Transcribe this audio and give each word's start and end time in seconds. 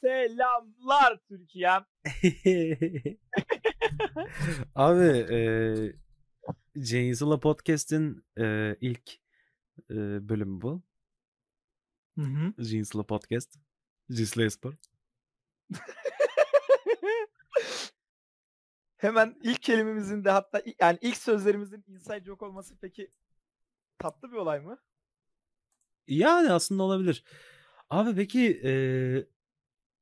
Selamlar 0.00 1.18
Türkiye'm. 1.28 1.84
Abi 4.74 5.04
e, 5.06 5.38
Janes'la 6.76 7.40
Podcast'in 7.40 8.24
e, 8.38 8.76
ilk 8.80 9.12
e, 9.90 9.94
bölümü 10.28 10.60
bu. 10.60 10.82
Hı 12.18 12.24
hı. 12.24 12.54
Janes'la 12.58 13.02
Podcast. 13.02 13.56
Janes'la 14.10 14.44
Espor. 14.44 14.74
Hemen 18.96 19.36
ilk 19.42 19.62
kelimemizin 19.62 20.24
de 20.24 20.30
hatta 20.30 20.62
yani 20.80 20.98
ilk 21.00 21.16
sözlerimizin 21.16 21.84
inside 21.88 22.24
joke 22.24 22.46
olması 22.46 22.76
peki 22.80 23.10
tatlı 23.98 24.32
bir 24.32 24.36
olay 24.36 24.60
mı? 24.60 24.78
Yani 26.08 26.52
aslında 26.52 26.82
olabilir. 26.82 27.24
Abi 27.90 28.14
peki 28.14 28.60
e, 28.64 28.70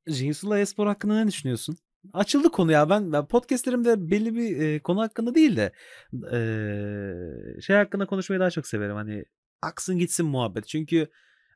Janes'la 0.06 0.58
Espor 0.58 0.86
hakkında 0.86 1.14
ne 1.14 1.26
düşünüyorsun? 1.26 1.76
Açıldı 2.12 2.50
konu 2.50 2.72
ya. 2.72 2.90
Ben, 2.90 3.12
ben 3.12 3.26
podcastlerimde 3.26 4.10
belli 4.10 4.34
bir 4.36 4.60
e, 4.60 4.78
konu 4.78 5.00
hakkında 5.00 5.34
değil 5.34 5.56
de 5.56 5.72
e, 6.32 7.60
şey 7.60 7.76
hakkında 7.76 8.06
konuşmayı 8.06 8.40
daha 8.40 8.50
çok 8.50 8.66
severim. 8.66 8.96
Hani 8.96 9.24
aksın 9.62 9.98
gitsin 9.98 10.26
muhabbet. 10.26 10.66
Çünkü 10.66 11.08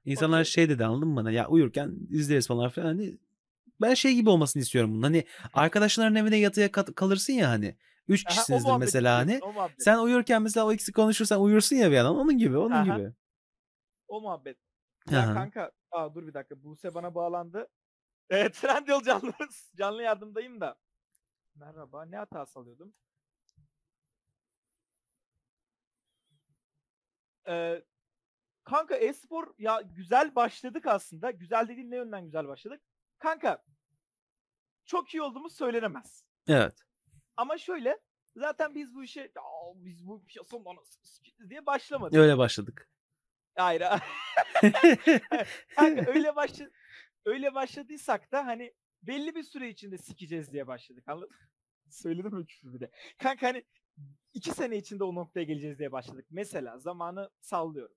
insanlar 0.04 0.40
Okey. 0.40 0.52
şey 0.52 0.68
dedi 0.68 0.84
anladın 0.84 1.08
mı 1.08 1.16
bana? 1.16 1.30
Ya 1.30 1.48
uyurken 1.48 1.94
izleriz 2.10 2.46
falan 2.46 2.68
filan. 2.70 2.86
Hani 2.86 3.18
ben 3.80 3.94
şey 3.94 4.14
gibi 4.14 4.30
olmasını 4.30 4.62
istiyorum 4.62 4.90
bunun. 4.92 5.02
Hani 5.02 5.24
arkadaşların 5.54 6.14
evine 6.14 6.36
yatıya 6.36 6.72
kalırsın 6.72 7.32
ya 7.32 7.48
hani. 7.48 7.76
Üç 8.08 8.26
Aha, 8.26 8.30
kişisinizdir 8.30 8.76
mesela 8.76 9.16
hani. 9.16 9.40
Sen 9.78 9.98
uyurken 9.98 10.42
mesela 10.42 10.66
o 10.66 10.72
ikisi 10.72 10.92
konuşursan 10.92 11.40
uyursun 11.40 11.76
ya 11.76 11.90
bir 11.90 11.96
adam. 11.96 12.16
Onun 12.16 12.38
gibi, 12.38 12.56
onun 12.56 12.74
Aha. 12.74 12.96
gibi. 12.96 13.12
O 14.08 14.20
muhabbet. 14.20 14.56
Ya 15.10 15.18
Aha. 15.20 15.34
kanka 15.34 15.72
aa 15.90 16.14
dur 16.14 16.26
bir 16.26 16.34
dakika 16.34 16.62
Buse 16.62 16.94
bana 16.94 17.14
bağlandı. 17.14 17.68
Evet 18.30 18.54
Trendyol 18.54 19.02
canlı, 19.02 19.32
canlı 19.76 20.02
yardımdayım 20.02 20.60
da. 20.60 20.76
Merhaba 21.54 22.04
ne 22.04 22.16
hatası 22.16 22.58
alıyordum? 22.60 22.94
Ee, 27.48 27.84
kanka 28.64 28.96
e-spor 28.96 29.54
ya 29.58 29.80
güzel 29.80 30.34
başladık 30.34 30.86
aslında. 30.86 31.30
Güzel 31.30 31.68
dediğim 31.68 31.90
ne 31.90 31.96
yönden 31.96 32.24
güzel 32.24 32.48
başladık? 32.48 32.82
Kanka 33.18 33.64
çok 34.86 35.14
iyi 35.14 35.22
olduğumuz 35.22 35.56
söylenemez. 35.56 36.24
Evet. 36.48 36.74
Ama 37.36 37.58
şöyle 37.58 38.00
zaten 38.36 38.74
biz 38.74 38.94
bu 38.94 39.04
işe 39.04 39.20
"Ya 39.20 39.42
biz 39.74 40.06
bu 40.06 40.24
piyasanın 40.26 40.64
anasını 40.64 41.06
sikeriz" 41.06 41.50
diye 41.50 41.66
başlamadık. 41.66 42.18
Öyle 42.18 42.38
başladık. 42.38 42.90
Hayır. 43.56 43.82
Kanka 45.76 46.10
öyle 46.10 46.36
başla 46.36 46.70
öyle 47.24 47.54
başladıysak 47.54 48.32
da 48.32 48.46
hani 48.46 48.74
belli 49.02 49.34
bir 49.34 49.42
süre 49.42 49.68
içinde 49.68 49.98
sikeceğiz 49.98 50.52
diye 50.52 50.66
başladık. 50.66 51.04
Anladın 51.06 51.30
mı? 51.30 51.36
Söyledim 51.90 52.34
mi 52.34 52.46
küfür 52.46 52.74
bir 52.74 52.80
de. 52.80 52.90
Kanka 53.18 53.46
hani 53.46 53.64
iki 54.34 54.50
sene 54.50 54.76
içinde 54.76 55.04
o 55.04 55.14
noktaya 55.14 55.42
geleceğiz 55.42 55.78
diye 55.78 55.92
başladık. 55.92 56.26
Mesela 56.30 56.78
zamanı 56.78 57.30
sallıyorum. 57.40 57.96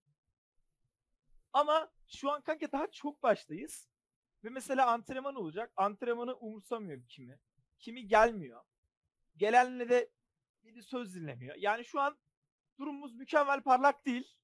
Ama 1.54 1.92
şu 2.08 2.32
an 2.32 2.42
kanka 2.42 2.72
daha 2.72 2.92
çok 2.92 3.24
baştayız. 3.24 3.90
Ve 4.44 4.50
mesela 4.50 4.92
antrenman 4.92 5.36
olacak. 5.36 5.72
Antrenmanı 5.76 6.36
umursamıyor 6.36 7.08
kimi. 7.08 7.40
Kimi 7.80 8.08
gelmiyor. 8.08 8.64
Gelenle 9.38 9.90
de 9.90 10.10
bir 10.64 10.82
söz 10.82 11.16
dinlemiyor. 11.16 11.56
Yani 11.56 11.86
şu 11.86 12.00
an 12.00 12.18
durumumuz 12.80 13.16
mükemmel 13.16 13.62
parlak 13.62 14.06
değil. 14.06 14.36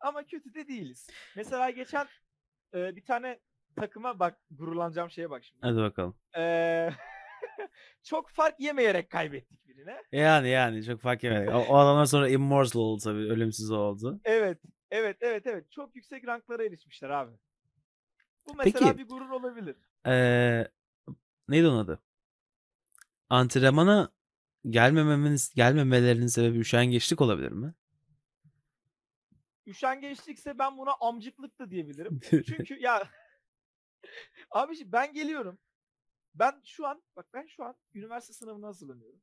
Ama 0.00 0.26
kötü 0.26 0.54
de 0.54 0.68
değiliz. 0.68 1.10
Mesela 1.36 1.70
geçen 1.70 2.06
e, 2.74 2.96
bir 2.96 3.04
tane 3.04 3.40
takıma 3.76 4.18
bak 4.18 4.38
gururlanacağım 4.50 5.10
şeye 5.10 5.30
bak 5.30 5.44
şimdi. 5.44 5.60
Hadi 5.62 5.76
bakalım. 5.76 6.16
E, 6.36 6.90
çok 8.02 8.30
fark 8.30 8.60
yemeyerek 8.60 9.10
kaybettik 9.10 9.68
birine. 9.68 10.02
Yani 10.12 10.48
yani 10.48 10.84
çok 10.84 11.00
fark 11.00 11.24
yemedik. 11.24 11.54
O, 11.54 11.58
o 11.58 11.76
adamlar 11.76 12.06
sonra 12.06 12.28
immortal 12.28 12.80
oldu 12.80 13.02
tabii. 13.04 13.32
Ölümsüz 13.32 13.70
oldu. 13.70 14.20
Evet. 14.24 14.58
Evet 14.90 15.16
evet 15.20 15.46
evet. 15.46 15.70
Çok 15.70 15.96
yüksek 15.96 16.26
ranklara 16.26 16.64
erişmişler 16.64 17.10
abi. 17.10 17.32
Bu 18.48 18.54
mesela 18.54 18.86
Peki. 18.86 18.98
bir 18.98 19.08
gurur 19.08 19.30
olabilir. 19.30 19.76
Ee, 20.06 20.68
neydi 21.48 21.68
onun 21.68 21.78
adı? 21.78 22.02
Antrenmana 23.30 24.10
gelmememiz, 24.70 25.54
gelmemelerinin 25.54 26.26
sebebi 26.26 26.58
üşengeçlik 26.58 27.20
olabilir 27.20 27.52
mi? 27.52 27.74
Üşengeçlikse 29.66 30.58
ben 30.58 30.78
buna 30.78 30.92
amcıklık 31.00 31.58
da 31.58 31.70
diyebilirim. 31.70 32.20
Çünkü 32.30 32.80
ya 32.80 33.02
abi 34.50 34.76
şimdi 34.76 34.92
ben 34.92 35.12
geliyorum. 35.12 35.58
Ben 36.34 36.60
şu 36.64 36.86
an 36.86 37.02
bak 37.16 37.26
ben 37.34 37.46
şu 37.46 37.64
an 37.64 37.76
üniversite 37.94 38.32
sınavına 38.32 38.66
hazırlanıyorum. 38.66 39.22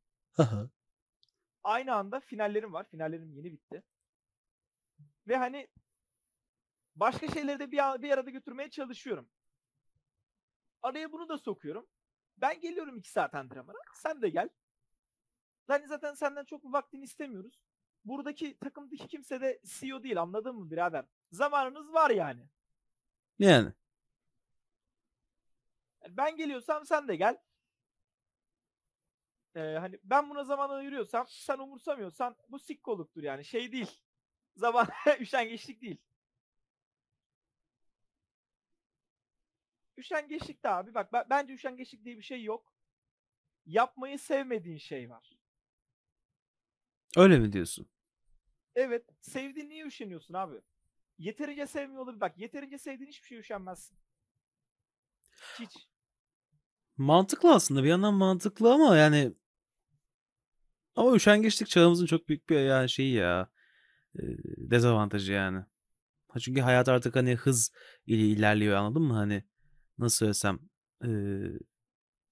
Aynı 1.64 1.96
anda 1.96 2.20
finallerim 2.20 2.74
var. 2.74 2.90
Finallerim 2.90 3.34
yeni 3.34 3.52
bitti. 3.52 3.84
Ve 5.28 5.38
hani 5.38 5.68
başka 6.96 7.28
şeyleri 7.28 7.60
de 7.60 7.72
bir, 7.72 7.78
bir 7.78 8.12
arada 8.12 8.30
götürmeye 8.30 8.70
çalışıyorum. 8.70 9.30
Araya 10.82 11.12
bunu 11.12 11.30
da 11.30 11.38
sokuyorum. 11.38 11.88
Ben 12.38 12.60
geliyorum 12.60 12.98
iki 12.98 13.12
saat 13.12 13.36
antrenmana. 13.36 13.78
Sen 13.96 14.22
de 14.22 14.30
gel. 14.30 14.50
Hani 15.68 15.88
zaten 15.88 16.14
senden 16.14 16.46
çok 16.46 16.64
bir 16.64 16.70
vaktini 16.70 17.04
istemiyoruz. 17.04 17.62
Buradaki 18.06 18.58
takımdaki 18.58 19.08
kimse 19.08 19.42
de 19.42 19.62
CEO 19.66 20.04
değil 20.04 20.22
anladın 20.22 20.56
mı 20.56 20.72
birader? 20.72 21.06
Zamanınız 21.32 21.94
var 21.94 22.10
yani. 22.10 22.42
yani. 23.40 23.74
Yani 26.04 26.18
Ben 26.18 26.36
geliyorsam 26.38 26.86
sen 26.86 27.08
de 27.08 27.16
gel. 27.16 27.38
Ee, 29.56 29.60
hani 29.60 30.00
ben 30.04 30.30
buna 30.30 30.44
zaman 30.44 30.70
ayırıyorsam 30.70 31.26
sen 31.30 31.58
umursamıyorsan 31.58 32.36
bu 32.50 32.60
sikkoluktur 32.60 33.24
yani 33.24 33.46
şey 33.46 33.72
değil. 33.72 34.02
Zaman 34.56 34.88
üşengeçlik 35.20 35.82
değil. 35.82 35.98
Üşengeçlik 39.98 40.64
de 40.64 40.70
abi 40.70 40.94
bak 40.94 41.14
ben- 41.14 41.26
bence 41.30 41.54
üşengeçlik 41.54 42.06
diye 42.06 42.18
bir 42.18 42.24
şey 42.24 42.44
yok. 42.44 42.74
Yapmayı 43.66 44.20
sevmediğin 44.20 44.78
şey 44.78 45.10
var. 45.10 45.38
Öyle 47.18 47.40
mi 47.40 47.54
diyorsun? 47.54 47.90
Evet 48.76 49.06
sevdiğin 49.22 49.70
niye 49.70 49.86
üşeniyorsun 49.86 50.34
abi? 50.34 50.62
Yeterince 51.18 51.68
sevmiyor 51.68 52.02
olabilir. 52.04 52.22
Bak 52.22 52.38
yeterince 52.38 52.78
sevdiğin 52.78 53.10
hiçbir 53.10 53.28
şey 53.28 53.38
üşenmezsin. 53.40 53.98
Hiç. 55.60 55.88
Mantıklı 56.98 57.54
aslında. 57.54 57.84
Bir 57.84 57.90
yandan 57.90 58.14
mantıklı 58.14 58.74
ama 58.74 58.98
yani 58.98 59.34
ama 60.96 61.16
üşengeçlik 61.16 61.70
çağımızın 61.70 62.06
çok 62.06 62.30
büyük 62.30 62.50
bir 62.50 62.60
yani 62.60 62.90
şeyi 62.90 63.14
ya. 63.14 63.50
dezavantajı 64.58 65.34
yani. 65.34 65.66
Çünkü 66.40 66.62
hayat 66.62 66.90
artık 66.90 67.16
hani 67.16 67.36
hız 67.36 67.72
ile 68.08 68.28
ilerliyor 68.28 68.78
anladın 68.78 69.02
mı? 69.02 69.14
Hani 69.14 69.44
nasıl 69.98 70.18
söylesem 70.18 70.60
e, 71.06 71.10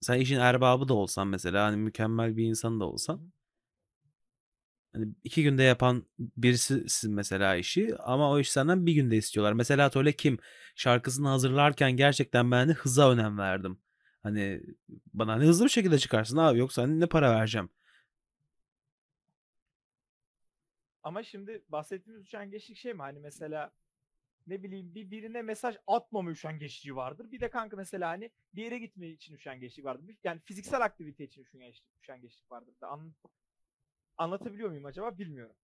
sen 0.02 0.20
işin 0.20 0.40
erbabı 0.40 0.88
da 0.88 0.94
olsan 0.94 1.28
mesela 1.28 1.66
hani 1.66 1.78
mükemmel 1.78 2.38
bir 2.38 2.46
insan 2.46 2.80
da 2.80 2.86
olsan 2.86 3.32
hani 4.94 5.08
iki 5.24 5.44
günde 5.44 5.64
yapan 5.64 6.06
birisisin 6.20 7.14
mesela 7.14 7.56
işi 7.56 7.96
ama 8.00 8.32
o 8.32 8.40
iş 8.40 8.52
senden 8.52 8.86
bir 8.86 8.94
günde 8.94 9.18
istiyorlar. 9.18 9.54
Mesela 9.54 9.90
Tole 9.90 10.14
Kim 10.14 10.38
şarkısını 10.76 11.28
hazırlarken 11.28 11.92
gerçekten 11.98 12.52
ben 12.52 12.58
hani 12.58 12.74
hıza 12.74 13.12
önem 13.12 13.38
verdim. 13.38 13.80
Hani 14.24 14.62
bana 15.14 15.34
hani 15.34 15.46
hızlı 15.46 15.66
bir 15.66 15.70
şekilde 15.70 16.00
çıkarsın 16.00 16.38
abi 16.38 16.60
yoksa 16.60 16.82
hani 16.84 17.00
ne 17.00 17.06
para 17.08 17.32
vereceğim. 17.36 17.70
Ama 21.04 21.24
şimdi 21.24 21.64
bahsettiğimiz 21.70 22.24
üşengeçlik 22.24 22.78
şey 22.78 22.94
mi? 22.94 23.02
Hani 23.02 23.20
mesela 23.20 23.72
ne 24.48 24.64
bileyim 24.64 24.96
bir 24.96 25.12
birine 25.12 25.42
mesaj 25.42 25.78
atmama 25.88 26.32
üşengeçliği 26.32 26.96
vardır. 26.96 27.32
Bir 27.32 27.40
de 27.42 27.50
kanka 27.50 27.78
mesela 27.78 28.10
hani 28.10 28.32
bir 28.56 28.64
yere 28.64 28.80
gitme 28.80 29.10
için 29.10 29.36
üşengeçlik 29.36 29.86
vardır. 29.86 30.08
Bir- 30.08 30.18
Yani 30.24 30.42
fiziksel 30.46 30.82
aktivite 30.82 31.24
için 31.24 31.44
üşengeçlik, 31.44 31.86
üşengeçlik 32.02 32.52
vardır. 32.52 32.76
Da 32.82 32.88
An- 32.90 33.16
anlatabiliyor 34.18 34.70
muyum 34.70 34.86
acaba 34.86 35.18
bilmiyorum. 35.18 35.56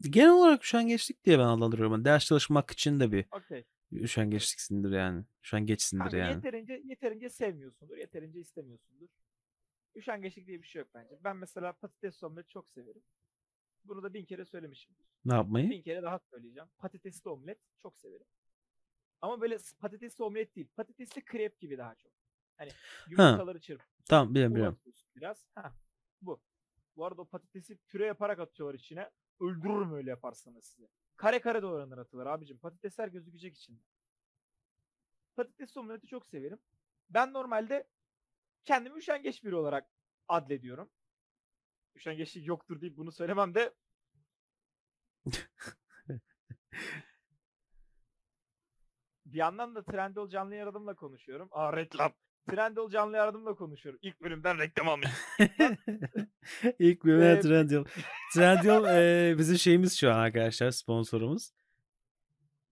Genel 0.00 0.30
olarak 0.30 0.64
üşengeçlik 0.64 1.24
diye 1.24 1.38
ben 1.38 1.44
adlandırıyorum. 1.44 1.92
Hani 1.92 2.04
ders 2.04 2.24
çalışmak 2.24 2.70
için 2.70 3.00
de 3.00 3.12
bir 3.12 3.26
Okey. 3.32 3.64
üşengeçliksindir 3.92 4.90
yani. 4.90 5.24
Üşengeçsindir 5.42 6.02
Kanka 6.02 6.16
yani. 6.16 6.34
yeterince 6.34 6.82
yeterince 6.84 7.28
sevmiyorsundur, 7.28 7.96
yeterince 7.96 8.40
istemiyorsundur. 8.40 9.08
Üşengeçlik 9.94 10.46
diye 10.46 10.62
bir 10.62 10.66
şey 10.66 10.80
yok 10.80 10.88
bence. 10.94 11.18
Ben 11.24 11.36
mesela 11.36 11.72
patates 11.72 12.22
omlet 12.22 12.48
çok 12.48 12.70
severim. 12.70 13.02
Bunu 13.84 14.02
da 14.02 14.14
bin 14.14 14.24
kere 14.24 14.44
söylemişimdir. 14.44 15.06
Ne 15.24 15.34
yapmayı? 15.34 15.70
Bin 15.70 15.82
kere 15.82 16.02
daha 16.02 16.18
söyleyeceğim. 16.18 16.68
Patatesli 16.78 17.30
omlet 17.30 17.58
çok 17.78 17.96
severim. 17.98 18.26
Ama 19.20 19.40
böyle 19.40 19.58
patatesli 19.80 20.24
omlet 20.24 20.56
değil. 20.56 20.68
Patatesli 20.76 21.24
krep 21.24 21.60
gibi 21.60 21.78
daha 21.78 21.94
çok. 21.94 22.12
Hani 22.56 22.70
yumurtaları 23.08 23.60
çırp. 23.60 23.82
Tamam 24.04 24.30
biliyorum 24.30 24.54
biliyorum. 24.54 24.78
biraz. 25.16 25.46
Ha, 25.54 25.72
bu. 26.22 26.40
Bu 26.98 27.06
arada 27.06 27.22
o 27.22 27.24
patatesi 27.24 27.76
püre 27.76 28.06
yaparak 28.06 28.38
atıyorlar 28.38 28.74
içine. 28.74 29.10
Öldürürüm 29.40 29.92
öyle 29.94 30.10
yaparsanız 30.10 30.64
size. 30.64 30.88
Kare 31.16 31.40
kare 31.40 31.62
doğranır 31.62 31.98
atılır 31.98 32.26
abicim. 32.26 32.58
Patatesler 32.58 33.08
gözükecek 33.08 33.56
içinde. 33.56 33.80
patates 35.36 35.76
omeleti 35.76 36.06
çok 36.06 36.26
severim. 36.26 36.58
Ben 37.10 37.32
normalde 37.32 37.88
kendimi 38.64 38.98
üşengeç 38.98 39.44
biri 39.44 39.54
olarak 39.54 39.90
adlediyorum. 40.28 40.90
Üşengeçlik 41.94 42.46
yoktur 42.46 42.80
deyip 42.80 42.96
bunu 42.96 43.12
söylemem 43.12 43.54
de 43.54 43.74
bir 49.26 49.38
yandan 49.38 49.74
da 49.74 49.84
Trendyol 49.84 50.30
canlı 50.30 50.54
yaradımla 50.54 50.94
konuşuyorum. 50.94 51.48
Aa 51.50 51.76
reklam. 51.76 52.12
Trendyol 52.50 52.90
canlı 52.90 53.16
yaradımla 53.16 53.54
konuşuyorum. 53.54 54.00
İlk 54.02 54.20
bölümden 54.20 54.58
reklam 54.58 54.88
almış. 54.88 55.08
İlk 56.78 57.04
bölümde 57.04 57.32
Ee, 57.32 57.40
Trendyol. 57.40 57.84
Trendyol 58.34 58.84
e, 59.32 59.38
bizim 59.38 59.58
şeyimiz 59.58 59.98
şu 59.98 60.10
an 60.10 60.18
arkadaşlar 60.18 60.70
sponsorumuz. 60.70 61.50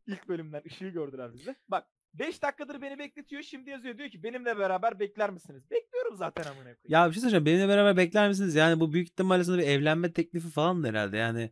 İlk 0.07 0.29
bölümden 0.29 0.63
ışığı 0.67 0.89
gördüler 0.89 1.33
bizi. 1.33 1.57
Bak 1.69 1.87
5 2.15 2.43
dakikadır 2.43 2.83
beni 2.83 2.99
bekletiyor. 2.99 3.43
Şimdi 3.43 3.71
yazıyor 3.71 3.99
diyor 3.99 4.11
ki 4.11 4.23
benimle 4.23 4.59
beraber 4.59 4.99
bekler 5.01 5.31
misiniz? 5.31 5.71
Bekliyorum 5.71 6.17
zaten 6.17 6.43
amına 6.43 6.63
koyayım. 6.63 6.79
Ya 6.89 7.09
bir 7.09 7.13
şey 7.13 7.21
söyleyeceğim. 7.21 7.47
Benimle 7.47 7.69
beraber 7.69 7.97
bekler 7.97 8.29
misiniz? 8.29 8.55
Yani 8.55 8.81
bu 8.81 8.93
büyük 8.93 9.09
ihtimalle 9.09 9.45
sana 9.45 9.59
bir 9.59 9.63
evlenme 9.67 10.13
teklifi 10.13 10.49
falan 10.51 10.85
herhalde. 10.85 11.17
Yani 11.17 11.51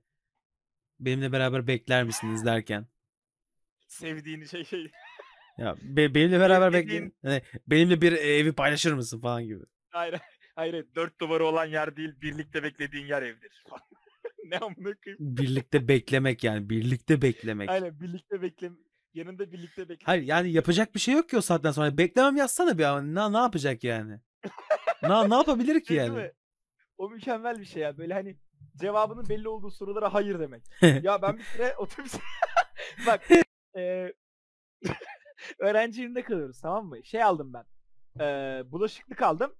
benimle 1.01 1.33
beraber 1.33 1.67
bekler 1.67 2.05
misiniz 2.05 2.45
derken. 2.45 2.87
Sevdiğini 3.87 4.49
şey 4.49 4.65
şey. 4.65 4.91
Ya 5.59 5.77
be- 5.83 6.15
benimle 6.15 6.41
beraber 6.41 6.73
dediğin- 6.73 7.05
bekle. 7.05 7.29
Hani 7.29 7.43
benimle 7.67 8.01
bir 8.01 8.13
evi 8.13 8.53
paylaşır 8.53 8.93
mısın 8.93 9.21
falan 9.21 9.45
gibi. 9.45 9.65
Hayır 9.91 10.21
hayır 10.55 10.87
dört 10.95 11.21
duvarı 11.21 11.45
olan 11.45 11.65
yer 11.65 11.97
değil 11.97 12.21
birlikte 12.23 12.63
beklediğin 12.63 13.07
yer 13.07 13.23
evdir. 13.23 13.65
ne 14.45 14.59
amına 14.59 14.95
koyayım. 15.05 15.19
Birlikte 15.21 15.89
beklemek 15.89 16.45
yani. 16.45 16.71
Birlikte 16.71 17.23
beklemek. 17.23 17.71
Aynen 17.71 18.01
birlikte 18.01 18.43
bekle 18.43 18.71
yanında 19.15 19.53
birlikte 19.53 19.89
bekle. 19.89 20.05
Hayır 20.05 20.23
yani 20.23 20.53
yapacak 20.53 20.95
bir 20.95 21.01
şey 21.01 21.15
yok 21.15 21.29
ki 21.29 21.37
o 21.37 21.41
saatten 21.41 21.71
sonra. 21.71 21.99
Beklemem 21.99 22.37
yazsana 22.37 22.79
bir 22.79 22.85
an. 22.85 23.15
Ne, 23.15 23.33
ne 23.33 23.37
yapacak 23.37 23.85
yani? 23.85 24.21
ne, 25.03 25.31
ne 25.31 25.35
yapabilir 25.35 25.85
ki 25.85 25.95
yani? 25.95 26.11
mi? 26.11 26.33
O 26.99 27.11
mükemmel 27.11 27.61
bir 27.61 27.65
şey 27.65 27.83
ya. 27.83 27.99
Böyle 27.99 28.15
hani 28.15 28.37
cevabının 28.77 29.29
belli 29.29 29.49
olduğu 29.49 29.71
sorulara 29.71 30.15
hayır 30.15 30.41
demek. 30.41 30.63
ya 30.83 31.23
ben 31.23 31.39
bir 31.39 31.45
kere 31.45 31.77
otobüs... 31.77 32.15
Bak 33.07 33.23
e... 33.77 34.13
öğrenci 35.59 36.03
evinde 36.03 36.23
kalıyoruz 36.23 36.61
tamam 36.61 36.87
mı? 36.87 37.05
Şey 37.05 37.23
aldım 37.23 37.53
ben. 37.53 37.65
E... 38.25 38.63
Bulaşıklık 38.73 39.23
aldım. 39.23 39.55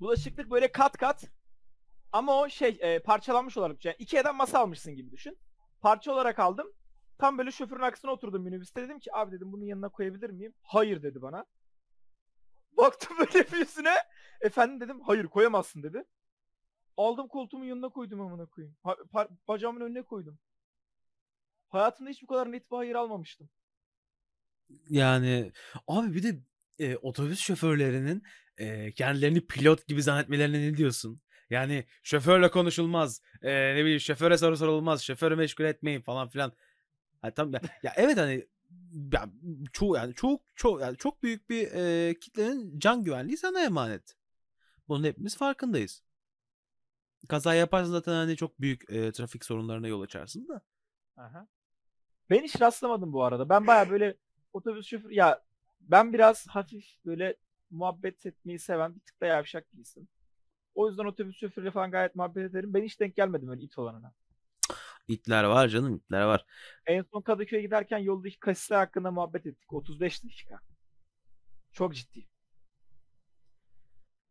Bulaşıklık 0.00 0.50
böyle 0.50 0.72
kat 0.72 0.96
kat. 0.96 1.24
Ama 2.12 2.40
o 2.40 2.48
şey 2.48 2.78
e, 2.80 2.98
parçalanmış 2.98 3.56
olarak. 3.56 3.84
Yani 3.84 3.96
Ikea'dan 3.98 4.36
masa 4.36 4.58
almışsın 4.58 4.94
gibi 4.94 5.10
düşün. 5.10 5.38
Parça 5.80 6.12
olarak 6.12 6.38
aldım. 6.38 6.72
Tam 7.18 7.38
böyle 7.38 7.50
şoförün 7.50 7.82
arkasına 7.82 8.10
oturdum 8.10 8.42
minibüste. 8.42 8.82
Dedim 8.82 8.98
ki 8.98 9.14
abi 9.14 9.32
dedim 9.32 9.52
bunun 9.52 9.64
yanına 9.64 9.88
koyabilir 9.88 10.30
miyim? 10.30 10.54
Hayır 10.62 11.02
dedi 11.02 11.22
bana. 11.22 11.46
Baktım 12.76 13.16
böyle 13.18 13.52
bir 13.52 13.56
yüzüne. 13.56 13.94
Efendim 14.40 14.80
dedim 14.80 15.00
hayır 15.00 15.26
koyamazsın 15.26 15.82
dedi. 15.82 16.04
Aldım 16.96 17.28
koltuğumun 17.28 17.64
yanına 17.64 17.88
koydum 17.88 18.20
amına 18.20 18.46
koyayım. 18.46 18.76
Ha, 19.12 19.28
bacağımın 19.48 19.80
önüne 19.80 20.02
koydum. 20.02 20.38
Hayatımda 21.68 22.10
hiç 22.10 22.22
bu 22.22 22.26
kadar 22.26 22.52
net 22.52 22.70
bir 22.70 22.76
hayır 22.76 22.94
almamıştım. 22.94 23.48
Yani 24.90 25.52
abi 25.88 26.14
bir 26.14 26.22
de 26.22 26.38
e, 26.78 26.96
otobüs 26.96 27.40
şoförlerinin 27.40 28.22
e, 28.58 28.92
kendilerini 28.92 29.46
pilot 29.46 29.86
gibi 29.86 30.02
zannetmelerine 30.02 30.60
ne 30.60 30.76
diyorsun? 30.76 31.20
Yani 31.50 31.84
şoförle 32.02 32.50
konuşulmaz. 32.50 33.22
e, 33.42 33.74
ne 33.74 33.80
bileyim 33.80 34.00
şoföre 34.00 34.38
soru 34.38 34.56
sorulmaz. 34.56 35.02
Şoförü 35.02 35.36
meşgul 35.36 35.64
etmeyin 35.64 36.00
falan 36.00 36.28
filan. 36.28 36.52
Ha, 37.22 37.30
tamam 37.30 37.52
ya, 37.54 37.60
ya 37.82 37.92
evet 37.96 38.16
hani 38.18 38.46
ya, 39.12 39.30
çoğu 39.72 39.96
yani 39.96 40.14
çok 40.14 40.42
çok 40.56 40.80
yani 40.80 40.96
çok 40.96 41.22
büyük 41.22 41.50
bir 41.50 41.72
e, 41.72 42.14
kitlenin 42.14 42.78
can 42.78 43.04
güvenliği 43.04 43.36
sana 43.36 43.64
emanet. 43.64 44.16
Bunun 44.88 45.04
hepimiz 45.04 45.36
farkındayız. 45.36 46.02
Kaza 47.28 47.54
yaparsan 47.54 47.90
zaten 47.90 48.12
hani 48.12 48.36
çok 48.36 48.60
büyük 48.60 48.90
e, 48.90 49.12
trafik 49.12 49.44
sorunlarına 49.44 49.88
yol 49.88 50.02
açarsın 50.02 50.48
da. 50.48 50.62
Aha. 51.16 51.48
Ben 52.30 52.42
hiç 52.42 52.60
rastlamadım 52.60 53.12
bu 53.12 53.24
arada. 53.24 53.48
Ben 53.48 53.66
baya 53.66 53.90
böyle 53.90 54.16
otobüs 54.56 54.86
şoförü 54.86 55.14
ya 55.14 55.42
ben 55.80 56.12
biraz 56.12 56.46
hafif 56.48 56.84
böyle 57.04 57.36
muhabbet 57.70 58.26
etmeyi 58.26 58.58
seven 58.58 58.94
bir 58.94 59.00
tık 59.00 59.20
da 59.20 59.26
yavşak 59.26 59.72
bir 59.72 59.78
isim. 59.78 60.08
O 60.74 60.88
yüzden 60.88 61.04
otobüs 61.04 61.36
şoförüyle 61.36 61.70
falan 61.70 61.90
gayet 61.90 62.14
muhabbet 62.14 62.50
ederim. 62.50 62.74
Ben 62.74 62.82
hiç 62.84 63.00
denk 63.00 63.16
gelmedim 63.16 63.48
öyle 63.48 63.62
it 63.62 63.78
olanına. 63.78 64.12
İtler 65.08 65.44
var 65.44 65.68
canım 65.68 65.94
itler 65.94 66.22
var. 66.22 66.46
En 66.86 67.02
son 67.02 67.22
Kadıköy'e 67.22 67.62
giderken 67.62 67.98
yoldaki 67.98 68.38
kasisler 68.38 68.76
hakkında 68.76 69.10
muhabbet 69.10 69.46
ettik. 69.46 69.72
35 69.72 70.24
dakika. 70.24 70.60
Çok 71.72 71.94
ciddi. 71.94 72.26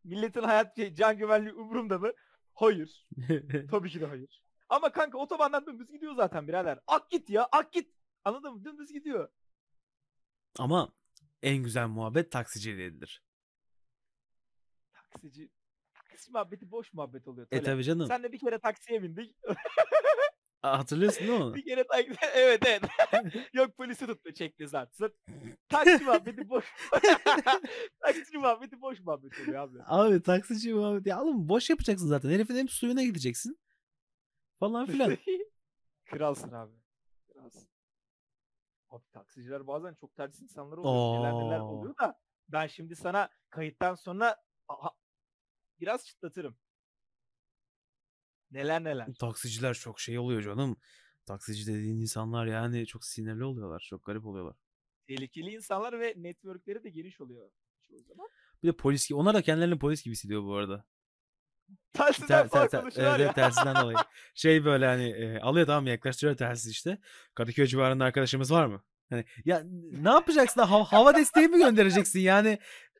Milletin 0.03 0.41
hayat 0.41 0.75
şey, 0.75 0.93
can 0.93 1.17
güvenliği 1.17 1.53
umurumda 1.53 1.99
mı? 1.99 2.11
Hayır. 2.53 3.07
Tabii 3.71 3.89
ki 3.89 4.01
de 4.01 4.05
hayır. 4.05 4.43
Ama 4.69 4.91
kanka 4.91 5.17
otobandan 5.17 5.65
dümdüz 5.65 5.91
gidiyor 5.91 6.15
zaten 6.15 6.47
birader. 6.47 6.79
Ak 6.87 7.09
git 7.09 7.29
ya 7.29 7.47
ak 7.51 7.73
git. 7.73 7.93
Anladın 8.23 8.53
mı? 8.53 8.65
Dümdüz 8.65 8.91
gidiyor. 8.91 9.29
Ama 10.59 10.93
en 11.41 11.63
güzel 11.63 11.87
muhabbet 11.87 12.31
taksicileridir. 12.31 13.21
Taksici. 14.93 15.49
Taksi 15.93 16.31
muhabbeti 16.31 16.71
boş 16.71 16.93
muhabbet 16.93 17.27
oluyor. 17.27 17.47
E 17.47 17.49
Talep. 17.49 17.65
tabii 17.65 17.83
canım. 17.83 18.07
Sen 18.07 18.23
de 18.23 18.31
bir 18.31 18.39
kere 18.39 18.59
taksiye 18.59 19.03
bindik. 19.03 19.35
Hatırlıyorsun 20.61 21.27
değil 21.27 21.39
mi? 21.39 21.53
bir 21.55 21.65
kere 21.65 21.87
taksi... 21.87 22.15
evet 22.35 22.63
evet. 22.65 22.83
Yok 23.53 23.77
polisi 23.77 24.07
tuttu 24.07 24.33
çekti 24.33 24.67
zaten. 24.67 25.09
Taksi 25.69 26.03
muhabbeti 26.03 26.49
boş. 26.49 26.65
taksi 27.99 28.37
muhabbeti 28.37 28.81
boş 28.81 28.99
muhabbet 28.99 29.39
oluyor 29.41 29.63
abi. 29.63 29.77
Abi 29.85 30.21
taksici 30.21 30.73
muhabbet. 30.73 31.07
Ya 31.07 31.21
oğlum 31.21 31.49
boş 31.49 31.69
yapacaksın 31.69 32.07
zaten. 32.07 32.29
Herifin 32.29 32.55
hem 32.55 32.69
suyuna 32.69 33.03
gideceksin. 33.03 33.59
Falan 34.59 34.85
filan. 34.85 35.17
Kralsın 36.05 36.51
abi. 36.51 36.73
Abi 38.95 39.05
taksiciler 39.11 39.67
bazen 39.67 39.93
çok 39.93 40.15
ters 40.15 40.41
insanlar 40.41 40.77
oluyor. 40.77 41.19
Neler 41.19 41.33
neler 41.33 41.59
oluyor 41.59 41.97
da 41.97 42.19
ben 42.49 42.67
şimdi 42.67 42.95
sana 42.95 43.29
kayıttan 43.49 43.95
sonra 43.95 44.35
aha, 44.67 44.91
biraz 45.79 46.05
çıtlatırım. 46.05 46.57
Neler 48.51 48.83
neler. 48.83 49.13
Taksiciler 49.19 49.73
çok 49.73 49.99
şey 49.99 50.19
oluyor 50.19 50.41
canım. 50.41 50.77
Taksici 51.25 51.67
dediğin 51.67 51.99
insanlar 51.99 52.45
yani 52.45 52.85
çok 52.85 53.05
sinirli 53.05 53.43
oluyorlar. 53.43 53.85
Çok 53.89 54.05
garip 54.05 54.25
oluyorlar. 54.25 54.55
Tehlikeli 55.07 55.49
insanlar 55.49 55.99
ve 55.99 56.13
networkleri 56.17 56.83
de 56.83 56.89
geniş 56.89 57.21
oluyor 57.21 57.51
çoğu 57.81 58.03
zaman. 58.03 58.29
Bir 58.63 58.67
de 58.67 58.77
polis 58.77 59.09
gibi. 59.09 59.17
Onlar 59.17 59.33
da 59.33 59.41
kendilerini 59.41 59.79
polis 59.79 60.03
gibi 60.03 60.11
hissediyor 60.11 60.43
bu 60.43 60.55
arada. 60.55 60.85
Telsizden 61.93 62.47
Ter, 62.47 62.67
ter, 62.69 62.89
ter, 62.89 63.03
evet, 63.03 63.19
ya. 63.19 63.33
tersinden 63.33 63.75
dolayı. 63.75 63.97
Şey 64.35 64.65
böyle 64.65 64.85
hani 64.85 65.09
e, 65.09 65.39
alıyor 65.39 65.67
tamam 65.67 65.87
yaklaştırıyor 65.87 66.37
telsiz 66.37 66.71
işte. 66.71 66.97
Kadıköy 67.35 67.65
civarında 67.65 68.05
arkadaşımız 68.05 68.51
var 68.51 68.65
mı? 68.65 68.83
Hani 69.09 69.25
ya 69.45 69.63
ne 69.91 70.09
yapacaksın? 70.09 70.61
Ha- 70.61 70.83
hava 70.83 71.15
desteği 71.15 71.47
mi 71.47 71.57
göndereceksin? 71.57 72.19
Yani 72.19 72.59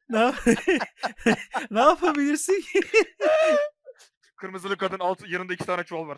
ne, 0.10 0.34
ne 1.72 1.80
yapabilirsin 1.80 2.62
ki? 2.62 2.80
Kırmızılı 4.38 4.78
kadın 4.78 5.00
altı 5.00 5.28
yanında 5.28 5.54
iki 5.54 5.66
tane 5.66 5.84
çuval 5.84 6.08
var. 6.08 6.18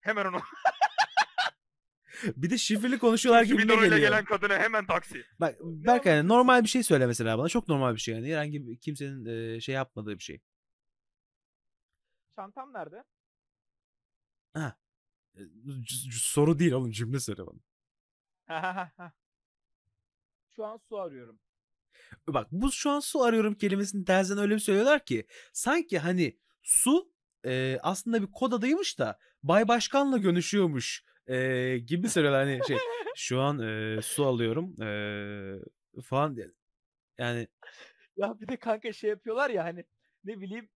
hemen 0.00 0.24
onu. 0.24 0.40
Bir 2.36 2.50
de 2.50 2.58
şifreli 2.58 2.98
konuşuyorlar 2.98 3.42
gibi 3.42 3.66
geliyor. 3.66 3.96
gelen 3.96 4.24
kadına 4.24 4.58
hemen 4.58 4.86
taksi. 4.86 5.24
Bak 5.40 5.54
Berk 5.60 6.06
yani 6.06 6.28
normal 6.28 6.62
bir 6.62 6.68
şey 6.68 6.82
söyle 6.82 7.06
mesela 7.06 7.38
bana. 7.38 7.48
Çok 7.48 7.68
normal 7.68 7.94
bir 7.94 8.00
şey 8.00 8.14
yani. 8.14 8.32
Herhangi 8.32 8.66
bir 8.66 8.78
kimsenin 8.80 9.24
e, 9.24 9.60
şey 9.60 9.74
yapmadığı 9.74 10.18
bir 10.18 10.22
şey. 10.22 10.40
Çantam 12.38 12.72
nerede? 12.72 13.04
E, 14.56 15.40
c- 15.82 16.10
c- 16.10 16.18
soru 16.20 16.58
değil 16.58 16.72
oğlum 16.72 16.90
cümle 16.90 17.20
söyle 17.20 17.42
bana. 17.46 17.58
Şu 20.56 20.64
an 20.64 20.80
su 20.88 20.98
arıyorum. 20.98 21.40
Bak 22.28 22.46
bu 22.52 22.72
şu 22.72 22.90
an 22.90 23.00
su 23.00 23.22
arıyorum 23.22 23.54
kelimesini 23.54 24.04
tersten 24.04 24.38
öyle 24.38 24.54
bir 24.54 24.58
söylüyorlar 24.60 25.04
ki 25.04 25.26
sanki 25.52 25.98
hani 25.98 26.38
su 26.62 27.12
e, 27.46 27.78
aslında 27.82 28.22
bir 28.22 28.32
kod 28.32 28.52
adıymış 28.52 28.98
da 28.98 29.18
Bay 29.42 29.68
Başkan'la 29.68 30.18
görüşüyormuş 30.18 31.04
e, 31.26 31.78
gibi 31.78 32.08
söylüyorlar 32.08 32.46
hani 32.46 32.60
şey 32.66 32.76
şu 33.16 33.40
an 33.40 33.58
e, 33.58 34.02
su 34.02 34.26
alıyorum 34.26 34.82
e, 34.82 36.00
falan 36.02 36.36
diye. 36.36 36.50
yani 37.18 37.48
Ya 38.16 38.40
bir 38.40 38.48
de 38.48 38.56
kanka 38.56 38.92
şey 38.92 39.10
yapıyorlar 39.10 39.50
ya 39.50 39.64
hani 39.64 39.84
ne 40.24 40.40
bileyim 40.40 40.68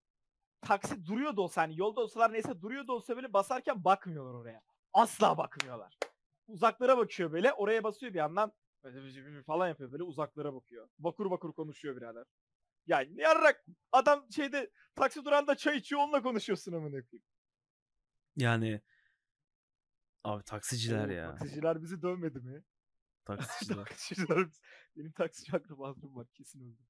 taksi 0.63 1.07
duruyor 1.07 1.37
da 1.37 1.41
olsa 1.41 1.63
hani 1.63 1.79
yolda 1.79 2.01
olsalar 2.01 2.33
neyse 2.33 2.61
duruyor 2.61 2.87
da 2.87 2.93
olsa 2.93 3.17
böyle 3.17 3.33
basarken 3.33 3.85
bakmıyorlar 3.85 4.35
oraya. 4.35 4.63
Asla 4.93 5.39
bakmıyorlar. 5.39 5.99
Uzaklara 6.47 6.99
bakıyor 6.99 7.33
böyle 7.33 7.53
oraya 7.53 7.85
basıyor 7.85 8.13
bir 8.13 8.19
yandan 8.19 8.53
böyle 8.85 9.43
falan 9.43 9.69
yapıyor 9.69 9.93
böyle 9.93 10.03
uzaklara 10.03 10.55
bakıyor. 10.55 10.89
Bakur 10.99 11.31
bakur 11.31 11.53
konuşuyor 11.53 11.97
birader. 11.97 12.25
Ya 12.87 12.99
ne 12.99 13.23
yarrak 13.23 13.65
adam 13.93 14.27
şeyde 14.33 14.71
taksi 14.95 15.25
durağında 15.25 15.57
çay 15.57 15.77
içiyor 15.77 16.01
onunla 16.01 16.23
konuşuyorsun 16.23 16.73
amına 16.73 16.91
koyayım. 16.91 17.27
yani 18.37 18.81
abi 20.25 20.45
taksiciler 20.45 21.09
Oo, 21.09 21.13
ya. 21.13 21.31
Taksiciler 21.31 21.83
bizi 21.83 22.03
dövmedi 22.03 22.41
mi? 22.41 22.63
Taksiciler. 23.25 23.77
Taksiciler. 23.85 24.47
Benim 24.97 25.13
taksici 25.13 25.57
akrabam 25.57 25.97
var 26.03 26.27
kesin 26.35 26.61
öldü. 26.61 26.83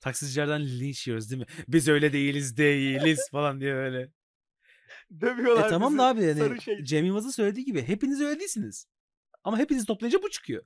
Taksicilerden 0.00 0.64
linç 0.64 1.06
yiyoruz 1.06 1.30
değil 1.30 1.40
mi? 1.40 1.46
Biz 1.68 1.88
öyle 1.88 2.12
değiliz 2.12 2.56
değiliz 2.56 3.28
falan 3.30 3.60
diye 3.60 3.74
öyle. 3.74 4.12
Dövüyorlar 5.20 5.66
E 5.66 5.68
tamam 5.68 5.98
da 5.98 6.06
abi 6.06 6.22
yani 6.22 6.60
şey. 6.60 6.84
Cem 6.84 7.04
Yılmaz'ın 7.04 7.30
söylediği 7.30 7.66
gibi 7.66 7.82
hepiniz 7.82 8.20
öyle 8.20 8.40
değilsiniz. 8.40 8.86
Ama 9.44 9.58
hepinizi 9.58 9.86
toplayınca 9.86 10.22
bu 10.22 10.30
çıkıyor. 10.30 10.64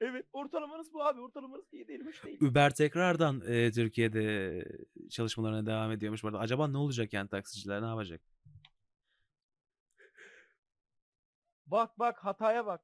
Evet 0.00 0.26
ortalamanız 0.32 0.92
bu 0.92 1.04
abi. 1.04 1.20
Ortalamanız 1.20 1.64
iyi 1.72 1.88
değil. 1.88 2.04
Hoş 2.06 2.24
değil. 2.24 2.40
Uber 2.40 2.74
tekrardan 2.74 3.42
e, 3.46 3.72
Türkiye'de 3.72 4.64
çalışmalarına 5.10 5.66
devam 5.66 5.92
ediyormuş. 5.92 6.22
Bu 6.22 6.28
arada 6.28 6.38
acaba 6.38 6.68
ne 6.68 6.78
olacak 6.78 7.12
yani 7.12 7.28
taksiciler 7.28 7.82
ne 7.82 7.86
yapacak? 7.86 8.20
Bak 11.66 11.98
bak 11.98 12.24
hataya 12.24 12.66
bak. 12.66 12.80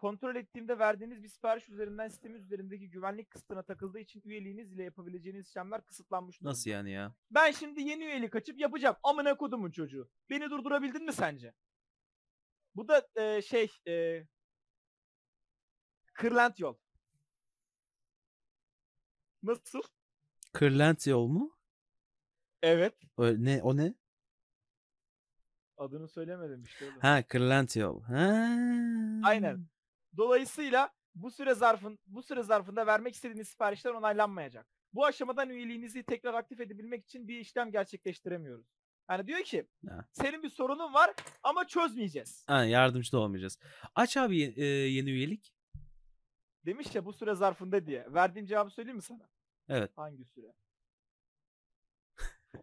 Kontrol 0.00 0.36
ettiğimde 0.36 0.78
verdiğiniz 0.78 1.22
bir 1.22 1.28
sipariş 1.28 1.68
üzerinden 1.68 2.08
sistemi 2.08 2.38
üzerindeki 2.38 2.90
güvenlik 2.90 3.30
kısıtına 3.30 3.62
takıldığı 3.62 3.98
için 3.98 4.22
üyeliğiniz 4.24 4.72
ile 4.72 4.82
yapabileceğiniz 4.82 5.46
işlemler 5.46 5.86
kısıtlanmış 5.86 6.40
durumda. 6.40 6.50
Nasıl 6.50 6.70
yani 6.70 6.90
ya? 6.90 7.14
Ben 7.30 7.50
şimdi 7.50 7.82
yeni 7.82 8.04
üyelik 8.04 8.36
açıp 8.36 8.60
yapacağım. 8.60 8.96
Amına 9.02 9.36
kodumun 9.36 9.70
çocuğu. 9.70 10.10
Beni 10.30 10.50
durdurabildin 10.50 11.04
mi 11.04 11.12
sence? 11.12 11.54
Bu 12.74 12.88
da 12.88 13.08
e, 13.14 13.42
şey 13.42 13.72
e, 13.88 14.26
kırlent 16.12 16.60
yol. 16.60 16.76
Nasıl? 19.42 19.82
Kırlent 20.52 21.06
yol 21.06 21.26
mu? 21.26 21.56
Evet. 22.62 22.94
O 23.16 23.26
ne 23.26 23.62
o 23.62 23.76
ne? 23.76 23.94
Adını 25.76 26.08
söylemedim 26.08 26.62
işte 26.62 26.84
oğlum. 26.84 27.00
Ha 27.00 27.22
Kırlent 27.28 27.76
yol. 27.76 28.02
Ha. 28.02 28.24
Aynen. 29.24 29.66
Dolayısıyla 30.16 30.90
bu 31.14 31.30
süre 31.30 31.54
zarfın 31.54 31.98
bu 32.06 32.22
süre 32.22 32.42
zarfında 32.42 32.86
vermek 32.86 33.14
istediğiniz 33.14 33.48
siparişler 33.48 33.90
onaylanmayacak. 33.90 34.66
Bu 34.92 35.04
aşamadan 35.06 35.50
üyeliğinizi 35.50 36.02
tekrar 36.02 36.34
aktif 36.34 36.60
edebilmek 36.60 37.04
için 37.04 37.28
bir 37.28 37.38
işlem 37.40 37.70
gerçekleştiremiyoruz. 37.70 38.66
Yani 39.10 39.26
diyor 39.26 39.40
ki 39.40 39.68
Ha. 39.88 40.04
senin 40.12 40.42
bir 40.42 40.48
sorunun 40.50 40.94
var 40.94 41.14
ama 41.42 41.66
çözmeyeceğiz. 41.66 42.44
Ha, 42.46 42.64
yardımcı 42.64 43.12
da 43.12 43.18
olmayacağız. 43.18 43.58
Aç 43.94 44.16
abi 44.16 44.42
e, 44.56 44.64
yeni 44.64 45.10
üyelik. 45.10 45.54
Demiş 46.66 46.94
ya 46.94 47.04
bu 47.04 47.12
süre 47.12 47.34
zarfında 47.34 47.86
diye. 47.86 48.06
Verdiğim 48.14 48.46
cevabı 48.46 48.70
söyleyeyim 48.70 48.96
mi 48.96 49.02
sana? 49.02 49.28
Evet. 49.68 49.90
Hangi 49.96 50.24
süre? 50.24 50.52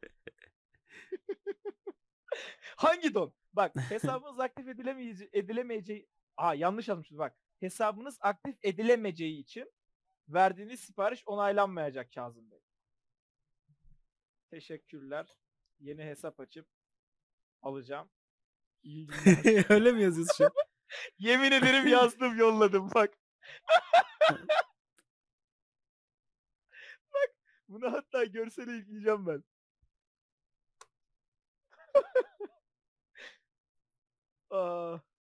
Hangi 2.77 3.13
don? 3.13 3.33
Bak 3.53 3.71
hesabınız 3.89 4.39
aktif 4.39 4.67
edilemeyeceği, 4.67 5.29
edilemeyeceği... 5.33 6.07
Aa 6.37 6.53
yanlış 6.53 6.87
yazmışız 6.87 7.17
bak. 7.17 7.35
Hesabınız 7.59 8.17
aktif 8.21 8.55
edilemeyeceği 8.63 9.39
için 9.41 9.71
verdiğiniz 10.27 10.79
sipariş 10.79 11.23
onaylanmayacak 11.27 12.13
Kazım 12.13 12.51
Bey. 12.51 12.59
Teşekkürler. 14.49 15.35
Yeni 15.79 16.03
hesap 16.03 16.39
açıp 16.39 16.67
alacağım. 17.61 18.09
Öyle 19.69 19.91
mi 19.91 20.01
yazıyorsun 20.03 20.33
şu 20.37 20.45
an? 20.45 20.51
Yemin 21.19 21.51
ederim 21.51 21.87
yazdım 21.87 22.37
yolladım 22.37 22.89
bak. 22.95 23.17
bak 27.13 27.29
bunu 27.67 27.91
hatta 27.93 28.23
görsele 28.23 28.71
yükleyeceğim 28.71 29.27
ben. 29.27 29.43
Aa, 34.51 34.97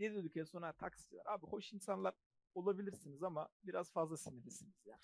ne 0.00 0.14
dedik 0.14 0.36
en 0.36 0.44
sona 0.44 0.72
taksiciler. 0.72 1.22
Abi 1.26 1.46
hoş 1.46 1.72
insanlar 1.72 2.14
olabilirsiniz 2.54 3.22
ama 3.22 3.48
biraz 3.62 3.92
fazla 3.92 4.16
sinirlisiniz 4.16 4.86
ya. 4.86 4.98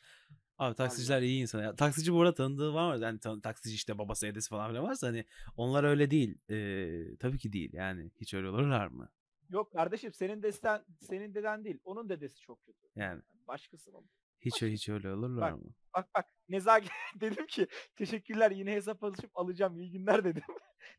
Abi 0.58 0.74
taksiciler 0.74 1.22
iyi 1.22 1.42
insan. 1.42 1.62
Ya, 1.62 1.76
taksici 1.76 2.12
bu 2.12 2.20
arada 2.20 2.34
tanıdığı 2.34 2.74
var 2.74 2.94
mı? 2.96 3.02
Yani 3.02 3.20
tan- 3.20 3.40
taksici 3.40 3.74
işte 3.74 3.98
babası 3.98 4.26
edesi 4.26 4.48
falan 4.48 4.68
filan 4.70 4.84
varsa 4.84 5.06
hani 5.06 5.24
onlar 5.56 5.84
öyle 5.84 6.10
değil. 6.10 6.38
Ee, 6.50 7.16
tabii 7.16 7.38
ki 7.38 7.52
değil. 7.52 7.72
Yani 7.72 8.10
hiç 8.20 8.34
öyle 8.34 8.48
olurlar 8.48 8.86
mı? 8.86 9.10
Yok 9.48 9.72
kardeşim 9.72 10.12
senin 10.12 10.42
desten 10.42 10.84
senin 11.00 11.34
deden 11.34 11.64
değil. 11.64 11.78
Onun 11.84 12.08
dedesi 12.08 12.40
çok 12.40 12.66
kötü. 12.66 12.86
Yani 12.96 13.22
Başkası 13.46 13.92
mı? 13.92 14.04
hiç 14.40 14.62
hiç 14.62 14.88
öyle 14.88 15.12
olurlar 15.12 15.52
mı? 15.52 15.74
Bak 15.94 16.08
bak 16.14 16.26
nezaket 16.48 16.90
dedim 17.20 17.46
ki 17.46 17.66
teşekkürler 17.96 18.50
yine 18.50 18.72
hesap 18.72 19.04
açıp 19.04 19.30
alacağım 19.38 19.76
iyi 19.76 19.90
günler 19.90 20.24
dedim. 20.24 20.42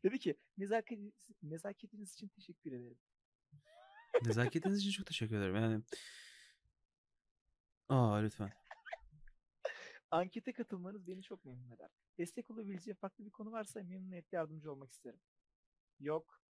Dedi 0.04 0.18
ki 0.18 0.36
nezaketiniz, 0.58 1.28
nezaketiniz 1.42 2.12
için 2.12 2.28
teşekkür 2.28 2.72
ederim. 2.72 2.98
Nezaketiniz 4.26 4.78
için 4.78 4.90
çok 4.90 5.06
teşekkür 5.06 5.36
ederim. 5.36 5.56
Yani 5.56 5.82
Aa 7.88 8.16
lütfen. 8.16 8.50
Ankete 10.10 10.52
katılmanız 10.52 11.06
beni 11.06 11.22
çok 11.22 11.44
memnun 11.44 11.70
eder. 11.70 11.90
Destek 12.18 12.50
olabileceği 12.50 12.94
farklı 12.94 13.24
bir 13.26 13.30
konu 13.30 13.52
varsa 13.52 13.80
memnuniyetle 13.82 14.36
yardımcı 14.36 14.72
olmak 14.72 14.92
isterim. 14.92 15.20
Yok. 16.00 16.42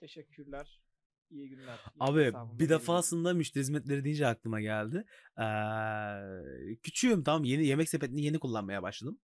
Teşekkürler. 0.00 0.82
İyi 1.30 1.48
günler. 1.48 1.78
Yine 1.94 2.04
Abi 2.04 2.32
bir 2.58 2.68
defasında 2.68 3.34
müşteri 3.34 3.60
hizmetleri 3.62 4.04
deyince 4.04 4.26
aklıma 4.26 4.60
geldi. 4.60 5.04
Ee, 5.38 6.76
küçüğüm 6.82 7.24
tamam 7.24 7.44
yeni 7.44 7.66
yemek 7.66 7.88
sepetini 7.88 8.22
yeni 8.22 8.38
kullanmaya 8.38 8.82
başladım. 8.82 9.18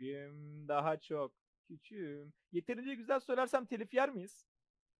döneyim. 0.00 0.68
Daha 0.68 1.00
çok. 1.00 1.32
Küçüğüm. 1.68 2.32
Yeterince 2.52 2.94
güzel 2.94 3.20
söylersem 3.20 3.66
telif 3.66 3.94
yer 3.94 4.10
miyiz? 4.10 4.46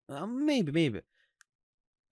Maybe 0.09 0.71
maybe. 0.71 1.03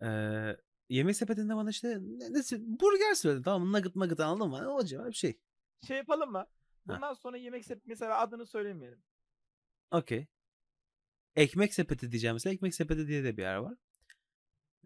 Ee, 0.03 0.57
yemek 0.89 1.17
sepetinde 1.17 1.57
bana 1.57 1.71
işte 1.71 1.89
ne, 2.01 2.33
ne- 2.33 2.81
burger 2.81 3.15
söyledi 3.15 3.43
tamam 3.45 3.69
mı? 3.69 3.79
Nugget 3.79 3.97
nugget 3.97 4.21
anladın 4.21 4.51
mı? 4.51 4.73
O 4.75 4.85
civar 4.85 5.09
bir 5.09 5.13
şey. 5.13 5.39
Şey 5.87 5.97
yapalım 5.97 6.33
mı? 6.33 6.47
Bundan 6.87 7.15
sonra 7.15 7.37
yemek 7.37 7.65
sepet 7.65 7.87
mesela 7.87 8.19
adını 8.19 8.47
söylemeyelim. 8.47 9.03
Okey. 9.91 10.27
Ekmek 11.37 11.75
sepeti 11.75 12.13
diyeceğim 12.13 12.35
mesela. 12.35 12.55
Ekmek 12.55 12.75
sepeti 12.75 13.07
diye 13.09 13.25
de 13.25 13.37
bir 13.37 13.43
yer 13.43 13.57
var. 13.57 13.75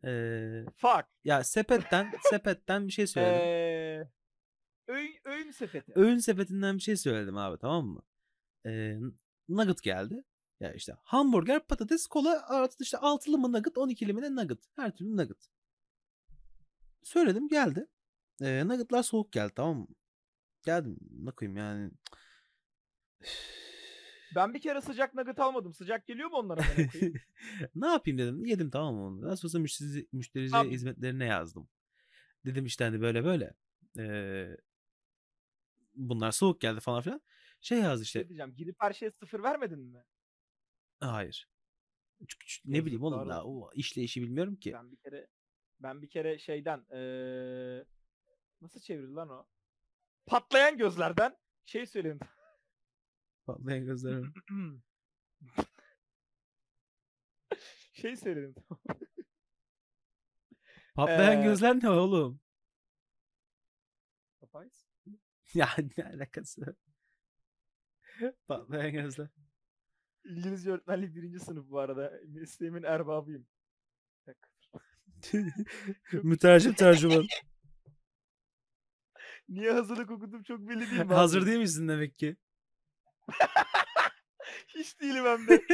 Ee, 0.04 0.64
Fuck. 0.76 1.04
ya 1.25 1.45
sepetten 1.45 2.12
sepetten 2.31 2.87
bir 2.87 2.92
şey 2.92 3.07
söyledim. 3.16 3.47
Ee, 3.47 4.11
öğün, 4.88 5.19
öğün 5.25 5.50
sepeti. 5.50 5.92
Öğün 5.97 6.19
sepetinden 6.19 6.76
bir 6.76 6.83
şey 6.83 6.97
söyledim 6.97 7.37
abi 7.37 7.59
tamam 7.59 7.87
mı? 7.87 8.02
Ee, 8.66 8.97
nugget 9.49 9.83
geldi. 9.83 10.25
Ya 10.62 10.73
işte 10.73 10.92
hamburger, 11.02 11.66
patates, 11.66 12.07
kola 12.07 12.49
artı 12.49 12.83
işte 12.83 12.99
altılı 12.99 13.38
mı 13.38 13.52
nugget, 13.52 13.76
12'li 13.76 14.12
mi 14.12 14.23
ne 14.23 14.37
nugget. 14.37 14.59
Her 14.76 14.97
türlü 14.97 15.16
nugget. 15.16 15.49
Söyledim 17.02 17.49
geldi. 17.49 17.87
Ee, 18.40 18.69
nuggetlar 18.69 19.02
soğuk 19.02 19.33
geldi 19.33 19.52
tamam 19.57 19.78
mı? 19.78 19.87
Geldim 20.62 20.99
ne 21.11 21.31
koyayım 21.31 21.57
yani. 21.57 21.90
Ben 24.35 24.54
bir 24.54 24.61
kere 24.61 24.81
sıcak 24.81 25.14
nugget 25.14 25.40
almadım. 25.40 25.75
Sıcak 25.75 26.07
geliyor 26.07 26.31
mu 26.31 26.37
onlara? 26.37 26.61
ne 27.75 27.87
yapayım 27.87 28.19
dedim. 28.19 28.45
Yedim 28.45 28.71
tamam 28.71 28.95
mı 28.95 29.07
onu. 29.07 29.23
Daha 29.23 29.37
sonra 29.37 29.62
müşteri, 29.62 30.09
müşterici 30.12 30.50
Tamam. 30.50 30.71
hizmetlerine 30.73 31.25
yazdım. 31.25 31.69
Dedim 32.47 32.66
işte 32.66 32.85
hani 32.85 33.00
böyle 33.00 33.25
böyle. 33.25 33.54
Ee, 33.99 34.57
bunlar 35.95 36.33
soğuk 36.33 36.61
geldi 36.61 36.81
falan 36.81 37.02
filan. 37.02 37.21
Şey 37.61 37.78
yazdı 37.78 38.02
işte. 38.02 38.19
Şey 38.21 38.28
diyeceğim. 38.28 38.54
Gidip 38.57 38.76
her 38.78 38.92
şeye 38.92 39.11
sıfır 39.11 39.42
vermedin 39.42 39.81
mi? 39.81 40.04
Hayır. 41.02 41.49
Çünkü- 42.28 42.47
çünkü 42.47 42.73
ne 42.73 42.85
bileyim 42.85 43.02
oğlum 43.02 43.28
daha 43.28 43.44
o 43.44 43.71
işleyişi 43.75 44.23
bilmiyorum 44.23 44.56
ki. 44.56 44.73
Ben 44.73 44.92
bir 44.92 44.97
kere 44.97 45.26
ben 45.80 46.02
bir 46.02 46.09
kere 46.11 46.38
şeyden 46.38 46.87
eee 46.92 47.85
nasıl 48.61 48.80
çevirdi 48.80 49.12
lan 49.12 49.28
o? 49.28 49.47
Patlayan 50.26 50.78
gözlerden 50.78 51.37
şey 51.64 51.87
söyledim. 51.87 52.18
Patlayan 53.47 53.85
gözlerim. 53.85 54.35
şey 57.92 58.16
söyledim. 58.16 58.54
Patlayan 60.94 61.40
Ee, 61.40 61.44
gözler 61.44 61.82
ne 61.82 61.90
oğlum? 61.90 62.40
Papayız. 64.40 64.87
Ya 65.54 65.68
ne 65.99 66.04
alakası? 66.04 66.76
Patlayan 68.49 68.92
gözler. 68.92 69.28
İngilizce 70.25 70.71
öğretmenliği 70.71 71.14
birinci 71.14 71.41
sınıf 71.41 71.71
bu 71.71 71.79
arada. 71.79 72.12
Mesleğimin 72.29 72.83
erbabıyım. 72.83 73.47
Mütercim 76.12 76.73
tercüman. 76.75 77.26
Niye 79.49 79.73
hazırlık 79.73 80.11
okudum 80.11 80.43
çok 80.43 80.61
belli 80.61 80.91
değil 80.91 81.05
mi? 81.05 81.14
Hazır 81.14 81.47
değil 81.47 81.59
misin 81.59 81.88
demek 81.88 82.19
ki? 82.19 82.37
Hiç 84.67 85.00
değilim 85.00 85.25
hem 85.25 85.49
de. 85.49 85.67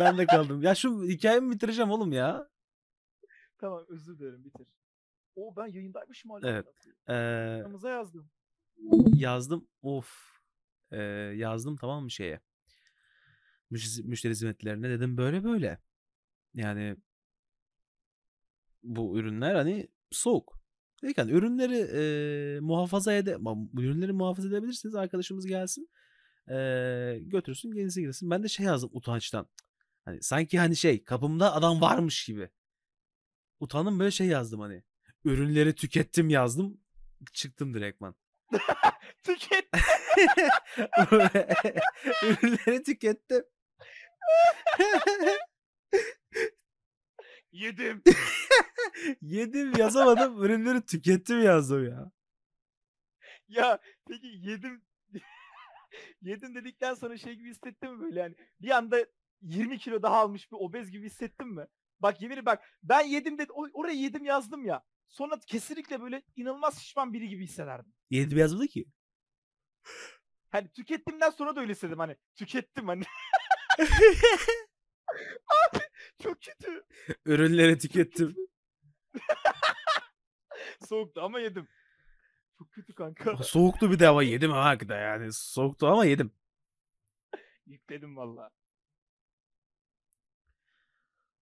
ben 0.00 0.18
de 0.18 0.26
kaldım. 0.26 0.62
Ya 0.62 0.74
şu 0.74 1.04
hikayemi 1.04 1.50
bitireceğim 1.50 1.90
oğlum 1.90 2.12
ya. 2.12 2.48
tamam 3.58 3.84
özür 3.88 4.18
dilerim 4.18 4.44
bitir. 4.44 4.66
O 5.36 5.56
ben 5.56 5.66
yayındaymışım 5.66 6.30
hala. 6.30 6.48
Evet. 6.48 6.66
Ee, 7.08 7.14
yazdım. 7.88 8.30
yazdım. 9.14 9.68
Of. 9.82 10.34
Ee, 10.90 11.02
yazdım 11.36 11.76
tamam 11.76 12.02
mı 12.02 12.10
şeye? 12.10 12.40
Müşteri, 13.74 14.06
müşteri 14.06 14.30
hizmetlerine 14.30 14.88
dedim 14.90 15.16
böyle 15.16 15.44
böyle. 15.44 15.78
Yani 16.54 16.96
bu 18.82 19.18
ürünler 19.18 19.54
hani 19.54 19.88
soğuk. 20.10 20.60
Dedik 21.02 21.18
hani 21.18 21.32
ürünleri 21.32 21.76
e, 21.76 22.60
muhafaza 22.60 23.12
ede 23.12 23.36
bu 23.44 23.82
ürünleri 23.82 24.12
muhafaza 24.12 24.48
edebilirsiniz. 24.48 24.94
Arkadaşımız 24.94 25.46
gelsin. 25.46 25.90
E, 26.50 26.56
götürsün 27.20 27.70
gelisi 27.70 28.00
girsin. 28.00 28.30
Ben 28.30 28.42
de 28.42 28.48
şey 28.48 28.66
yazdım 28.66 28.90
utançtan. 28.92 29.46
Hani 30.04 30.22
sanki 30.22 30.58
hani 30.58 30.76
şey 30.76 31.04
kapımda 31.04 31.54
adam 31.54 31.80
varmış 31.80 32.24
gibi. 32.24 32.50
Utandım 33.60 33.98
böyle 33.98 34.10
şey 34.10 34.26
yazdım 34.26 34.60
hani. 34.60 34.82
Ürünleri 35.24 35.74
tükettim 35.74 36.28
yazdım. 36.30 36.80
Çıktım 37.32 37.74
direktman. 37.74 38.14
Tüket. 39.22 39.68
Ürünleri 42.22 42.82
tükettim. 42.82 43.44
Yedim. 47.52 48.02
Yedim 49.22 49.72
yazamadım. 49.78 50.44
Ürünleri 50.44 50.86
tükettim 50.86 51.42
yazdım 51.42 51.84
ya. 51.84 52.10
ya 53.48 53.78
peki 54.08 54.26
yedim. 54.26 54.82
yedim 56.22 56.54
dedikten 56.54 56.94
sonra 56.94 57.16
şey 57.16 57.34
gibi 57.34 57.50
hissettin 57.50 57.92
mi 57.92 58.00
böyle 58.00 58.20
yani 58.20 58.34
bir 58.60 58.70
anda 58.70 59.06
20 59.42 59.78
kilo 59.78 60.02
daha 60.02 60.16
almış 60.16 60.52
bir 60.52 60.56
obez 60.56 60.90
gibi 60.90 61.06
hissettin 61.06 61.48
mi? 61.48 61.66
Bak 62.00 62.22
yemin 62.22 62.46
bak 62.46 62.64
ben 62.82 63.00
yedim 63.00 63.38
dedi 63.38 63.52
oraya 63.52 63.94
yedim 63.94 64.24
yazdım 64.24 64.66
ya. 64.66 64.82
Sonra 65.08 65.40
kesinlikle 65.46 66.00
böyle 66.00 66.22
inanılmaz 66.36 66.78
şişman 66.78 67.12
biri 67.12 67.28
gibi 67.28 67.44
hissederdim. 67.44 67.92
Yedim 68.10 68.38
yazmadı 68.38 68.66
ki. 68.66 68.86
Hani 70.50 70.68
tükettimden 70.68 71.30
sonra 71.30 71.56
da 71.56 71.60
öyle 71.60 71.72
hissettim 71.72 71.98
hani 71.98 72.16
tükettim 72.36 72.88
hani. 72.88 73.04
Abi 75.48 75.80
çok 76.22 76.42
kötü. 76.42 76.84
Ürünleri 77.24 77.78
tükettim. 77.78 78.36
Soğuktu 80.88 81.22
ama 81.22 81.40
yedim. 81.40 81.68
Çok 82.58 82.72
kötü 82.72 82.94
kanka. 82.94 83.36
Soğuktu 83.36 83.90
bir 83.90 83.98
de 83.98 84.08
ama 84.08 84.22
yedim 84.22 84.50
ha 84.50 84.64
hakikaten 84.64 85.00
yani. 85.02 85.32
Soğuktu 85.32 85.86
ama 85.86 86.04
yedim. 86.04 86.32
Yükledim 87.66 88.16
valla. 88.16 88.50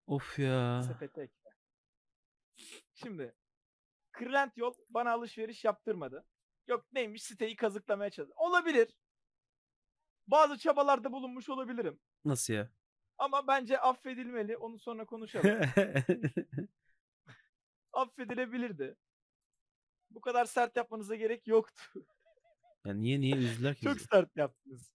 Of 0.07 0.39
ya. 0.39 0.83
Sepete 0.83 1.23
ekle. 1.23 1.51
Şimdi 2.95 3.35
Kırlent 4.13 4.57
yol 4.57 4.75
bana 4.89 5.13
alışveriş 5.13 5.65
yaptırmadı. 5.65 6.25
Yok 6.67 6.87
neymiş 6.93 7.23
siteyi 7.23 7.57
kazıklamaya 7.57 8.11
çalıştı. 8.11 8.35
Olabilir. 8.37 8.89
Bazı 10.27 10.59
çabalarda 10.59 11.13
bulunmuş 11.13 11.49
olabilirim. 11.49 12.01
Nasıl 12.25 12.53
ya? 12.53 12.71
Ama 13.19 13.47
bence 13.47 13.79
affedilmeli. 13.81 14.57
Onu 14.57 14.79
sonra 14.79 15.05
konuşalım. 15.05 15.61
Affedilebilirdi. 17.93 18.97
Bu 20.11 20.21
kadar 20.21 20.45
sert 20.45 20.77
yapmanıza 20.77 21.15
gerek 21.17 21.47
yoktu. 21.47 22.07
ya 22.87 22.95
niye 22.95 23.21
niye 23.21 23.37
üzdüler 23.37 23.75
ki 23.75 23.81
Çok 23.85 23.95
bizi? 23.97 24.05
sert 24.13 24.37
yaptınız. 24.37 24.93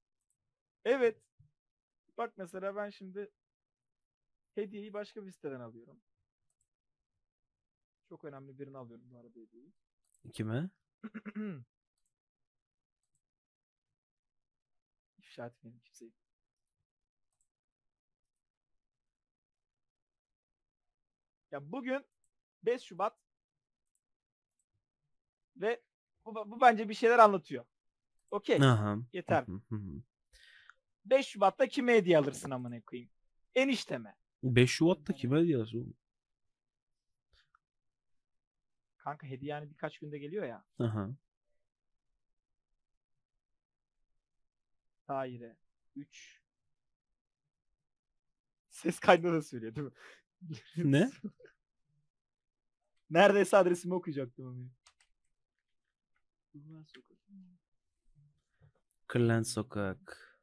Evet. 0.86 1.22
Bak 2.18 2.34
mesela 2.38 2.76
ben 2.76 2.90
şimdi 2.90 3.32
hediyeyi 4.56 4.94
başka 4.94 5.26
bir 5.26 5.32
siteden 5.32 5.60
alıyorum. 5.60 6.02
Çok 8.10 8.26
önemli 8.26 8.60
birini 8.60 8.78
alıyorum 8.78 9.06
bu 9.12 9.18
arada 9.20 9.40
hediyeyi. 9.40 9.74
Kime? 10.34 10.70
İfşa 15.18 15.46
etmeyelim 15.46 15.80
kimseyi. 15.82 16.12
Ya 21.54 21.72
bugün 21.72 22.06
5 22.64 22.82
Şubat 22.82 23.18
ve 25.56 25.82
bu, 26.26 26.36
bu 26.36 26.62
bence 26.62 26.90
bir 26.90 26.94
şeyler 26.94 27.20
anlatıyor. 27.20 27.66
Okey. 28.32 28.60
Yeter. 29.14 29.44
Hı 29.44 29.62
hı 29.70 29.76
hı. 29.76 30.02
5 31.06 31.28
Şubat'ta 31.28 31.68
kime 31.68 31.94
hediye 31.94 32.18
alırsın 32.18 32.52
amına 32.52 32.82
koyayım? 32.82 33.10
Enişteme. 33.56 34.18
5 34.44 34.72
Şubat'ta 34.72 35.14
kime 35.14 35.40
hediye 35.40 35.58
oğlum? 35.58 35.94
Kanka 38.98 39.28
hediye 39.28 39.52
yani 39.52 39.70
birkaç 39.70 40.00
günde 40.00 40.18
geliyor 40.20 40.46
ya. 40.46 40.66
Aha. 40.80 41.10
Daire. 45.08 45.58
3. 45.96 46.42
Ses 48.70 49.00
kaydında 49.00 49.34
da 49.34 49.42
söylüyor 49.42 49.76
değil 49.76 49.88
mi? 49.88 49.94
Ne? 50.78 51.12
Neredeyse 53.10 53.58
adresimi 53.58 53.94
okuyacaktım 53.94 54.48
onu. 54.48 54.70
Kırlent 59.08 59.48
Sokak. 59.48 60.40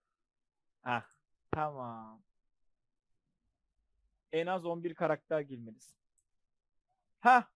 Ah, 0.83 1.07
tamam. 1.53 2.23
En 4.33 4.47
az 4.47 4.65
11 4.65 4.95
karakter 4.95 5.41
girmelisin. 5.41 5.97
Ha, 7.21 7.49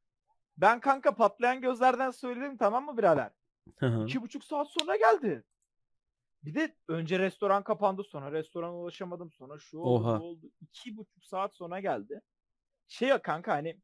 ben 0.56 0.80
kanka 0.80 1.14
patlayan 1.14 1.60
gözlerden 1.60 2.10
söyledim 2.10 2.56
tamam 2.56 2.84
mı 2.84 2.98
birader? 2.98 3.30
İki 4.04 4.22
buçuk 4.22 4.44
saat 4.44 4.70
sonra 4.70 4.96
geldi. 4.96 5.44
Bir 6.42 6.54
de 6.54 6.76
önce 6.88 7.18
restoran 7.18 7.64
kapandı 7.64 8.04
sonra 8.04 8.32
restorana 8.32 8.76
ulaşamadım 8.76 9.30
sonra 9.30 9.58
şu 9.58 9.78
oldu 9.78 10.04
Oha. 10.04 10.20
oldu. 10.20 10.50
İki 10.60 10.96
buçuk 10.96 11.24
saat 11.24 11.54
sonra 11.54 11.80
geldi. 11.80 12.20
Şey 12.88 13.08
ya 13.08 13.22
kanka 13.22 13.52
hani 13.52 13.80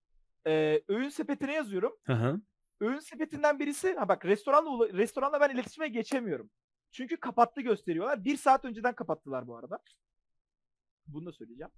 e, 0.47 0.83
öğün 0.89 1.09
sepetine 1.09 1.53
yazıyorum. 1.53 1.97
Hı 2.05 2.13
hı. 2.13 2.41
Öğün 2.81 2.99
sepetinden 2.99 3.59
birisi 3.59 3.95
ha 3.95 4.09
bak 4.09 4.25
restoranla 4.25 4.89
restoranla 4.89 5.41
ben 5.41 5.51
iletişime 5.51 5.89
geçemiyorum. 5.89 6.51
Çünkü 6.93 7.17
kapattı 7.17 7.61
gösteriyorlar. 7.61 8.25
Bir 8.25 8.37
saat 8.37 8.65
önceden 8.65 8.95
kapattılar 8.95 9.47
bu 9.47 9.57
arada. 9.57 9.79
Bunu 11.07 11.27
da 11.27 11.33
söyleyeceğim. 11.33 11.71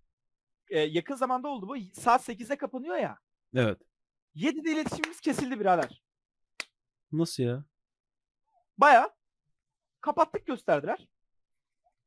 E, 0.71 0.81
yakın 0.81 1.15
zamanda 1.15 1.49
oldu 1.49 1.69
bu. 1.69 2.01
Saat 2.01 2.29
8'de 2.29 2.57
kapanıyor 2.57 2.97
ya. 2.97 3.19
Evet. 3.55 3.79
7'de 4.35 4.73
iletişimimiz 4.73 5.21
kesildi 5.21 5.61
birader. 5.61 6.03
Nasıl 7.13 7.43
ya? 7.43 7.65
Baya 8.79 9.11
kapattık 10.01 10.47
gösterdiler. 10.47 11.09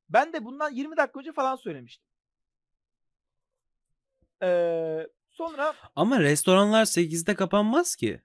Ben 0.10 0.34
de 0.34 0.46
bundan 0.46 0.72
20 0.72 0.98
dakika 0.98 1.20
önce 1.20 1.34
falan 1.34 1.56
söylemiştim. 1.56 2.08
Ee, 4.44 5.08
sonra 5.30 5.74
Ama 5.96 6.20
restoranlar 6.20 6.86
8'de 6.86 7.36
kapanmaz 7.36 7.96
ki. 7.96 8.22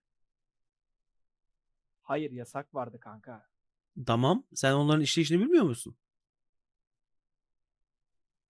hayır 2.03 2.31
yasak 2.31 2.75
vardı 2.75 3.01
kanka. 3.01 3.49
Tamam. 4.07 4.45
Sen 4.55 4.73
onların 4.73 5.01
işleyişini 5.03 5.41
bilmiyor 5.41 5.65
musun? 5.65 5.97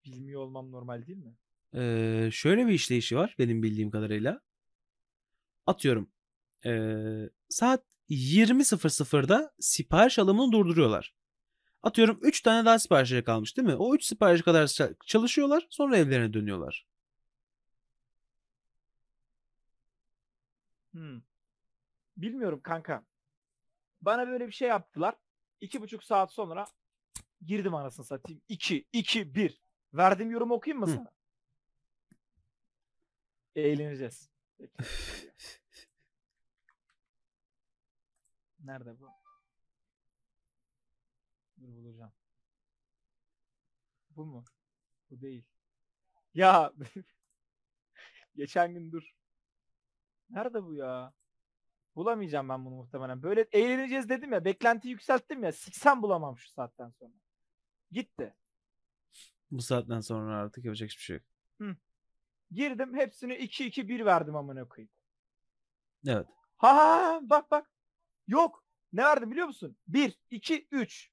Bilmiyor 0.05 0.41
olmam 0.41 0.73
normal 0.73 1.07
değil 1.07 1.19
mi? 1.19 1.37
Ee, 1.75 2.31
şöyle 2.33 2.67
bir 2.67 2.73
işleyişi 2.73 3.17
var 3.17 3.35
benim 3.39 3.63
bildiğim 3.63 3.91
kadarıyla. 3.91 4.41
Atıyorum. 5.67 6.11
ee, 6.67 7.31
saat 7.49 7.85
20.00'da 8.09 9.53
sipariş 9.61 10.19
alımını 10.19 10.53
durduruyorlar. 10.53 11.15
Atıyorum 11.83 12.19
3 12.23 12.41
tane 12.41 12.65
daha 12.67 12.79
siparişe 12.79 13.25
kalmış 13.25 13.57
değil 13.57 13.69
mi? 13.69 13.75
O 13.75 13.95
3 13.95 14.05
sipariş 14.05 14.43
kadar 14.43 14.63
ça- 14.63 14.95
çalışıyorlar 15.07 15.67
sonra 15.71 15.97
evlerine 15.97 16.33
dönüyorlar. 16.33 16.87
Hmm. 20.93 21.21
Bilmiyorum 22.17 22.61
kanka. 22.63 23.05
Bana 24.01 24.29
böyle 24.29 24.47
bir 24.47 24.53
şey 24.53 24.69
yaptılar. 24.69 25.15
İki 25.61 25.81
buçuk 25.81 26.05
saat 26.05 26.33
sonra 26.33 26.67
girdim 27.47 27.75
anasını 27.75 28.07
satayım. 28.07 28.43
2, 28.49 28.85
2, 28.93 29.35
1. 29.35 29.61
Verdiğim 29.95 30.31
yorumu 30.31 30.55
okuyayım 30.55 30.81
mı 30.81 30.87
Hı. 30.87 30.91
sana? 30.91 31.11
Eğleneceğiz. 33.57 34.31
Nerede 38.65 39.01
bu? 39.01 39.11
Dur 41.61 41.69
bulacağım. 41.69 42.13
Bu 44.11 44.27
mu? 44.27 44.45
Bu 45.11 45.21
değil. 45.21 45.45
Ya 46.35 46.73
geçen 48.37 48.75
gün 48.75 48.93
dur. 48.93 49.20
Nerede 50.31 50.65
bu 50.65 50.75
ya? 50.75 51.13
Bulamayacağım 51.97 52.49
ben 52.49 52.65
bunu 52.65 52.75
muhtemelen. 52.75 53.23
Böyle 53.23 53.41
eğleneceğiz 53.53 54.09
dedim 54.09 54.33
ya. 54.33 54.45
Beklenti 54.45 54.89
yükselttim 54.89 55.45
ya. 55.45 55.53
Siksen 55.53 56.03
bulamam 56.03 56.39
şu 56.39 56.51
saatten 56.51 56.91
sonra. 56.91 57.13
Gitti. 57.91 58.35
Bu 59.51 59.63
saatten 59.63 60.01
sonra 60.01 60.37
artık 60.37 60.65
yapacak 60.65 60.91
hiçbir 60.91 61.03
şey 61.03 61.17
yok. 61.17 61.25
Girdim 62.51 62.95
hepsini 62.95 63.33
2-2-1 63.33 64.05
verdim 64.05 64.37
amına 64.37 64.65
koyayım. 64.65 64.91
Evet. 66.07 66.27
Ha 66.57 66.77
ha 66.77 67.07
ha, 67.07 67.21
bak 67.23 67.51
bak. 67.51 67.71
Yok. 68.27 68.65
Ne 68.93 69.05
verdim 69.05 69.31
biliyor 69.31 69.47
musun? 69.47 69.77
1, 69.89 70.19
2, 70.31 70.69
3. 70.71 71.11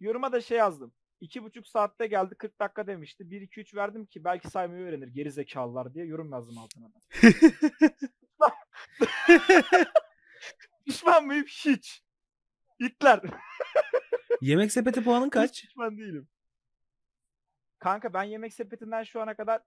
Yoruma 0.00 0.32
da 0.32 0.40
şey 0.40 0.58
yazdım. 0.58 0.92
İki 1.20 1.42
buçuk 1.42 1.66
saatte 1.66 2.06
geldi 2.06 2.34
40 2.34 2.60
dakika 2.60 2.86
demişti. 2.86 3.30
1 3.30 3.40
2 3.40 3.60
3 3.60 3.74
verdim 3.74 4.06
ki 4.06 4.24
belki 4.24 4.50
saymayı 4.50 4.84
öğrenir 4.84 5.08
geri 5.08 5.32
zekalılar 5.32 5.94
diye 5.94 6.04
yorum 6.04 6.32
yazdım 6.32 6.58
altına 6.58 6.86
da. 6.86 7.00
Pişman 10.86 11.26
mıyım? 11.26 11.46
Hiç. 11.46 12.02
İtler. 12.78 13.20
Yemek 14.40 14.72
sepeti 14.72 15.04
puanın 15.04 15.26
Hiç 15.26 15.32
kaç? 15.32 15.62
pişman 15.62 15.98
değilim. 15.98 16.28
Kanka 17.78 18.14
ben 18.14 18.22
yemek 18.22 18.54
sepetinden 18.54 19.02
şu 19.02 19.20
ana 19.20 19.34
kadar 19.36 19.62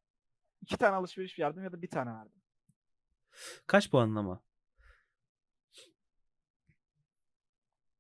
iki 0.62 0.78
tane 0.78 0.96
alışveriş 0.96 1.40
verdim 1.40 1.64
ya 1.64 1.72
da 1.72 1.82
bir 1.82 1.90
tane 1.90 2.12
verdim. 2.14 2.42
Kaç 3.68 3.92
puanın 3.92 4.16
ama? 4.16 4.44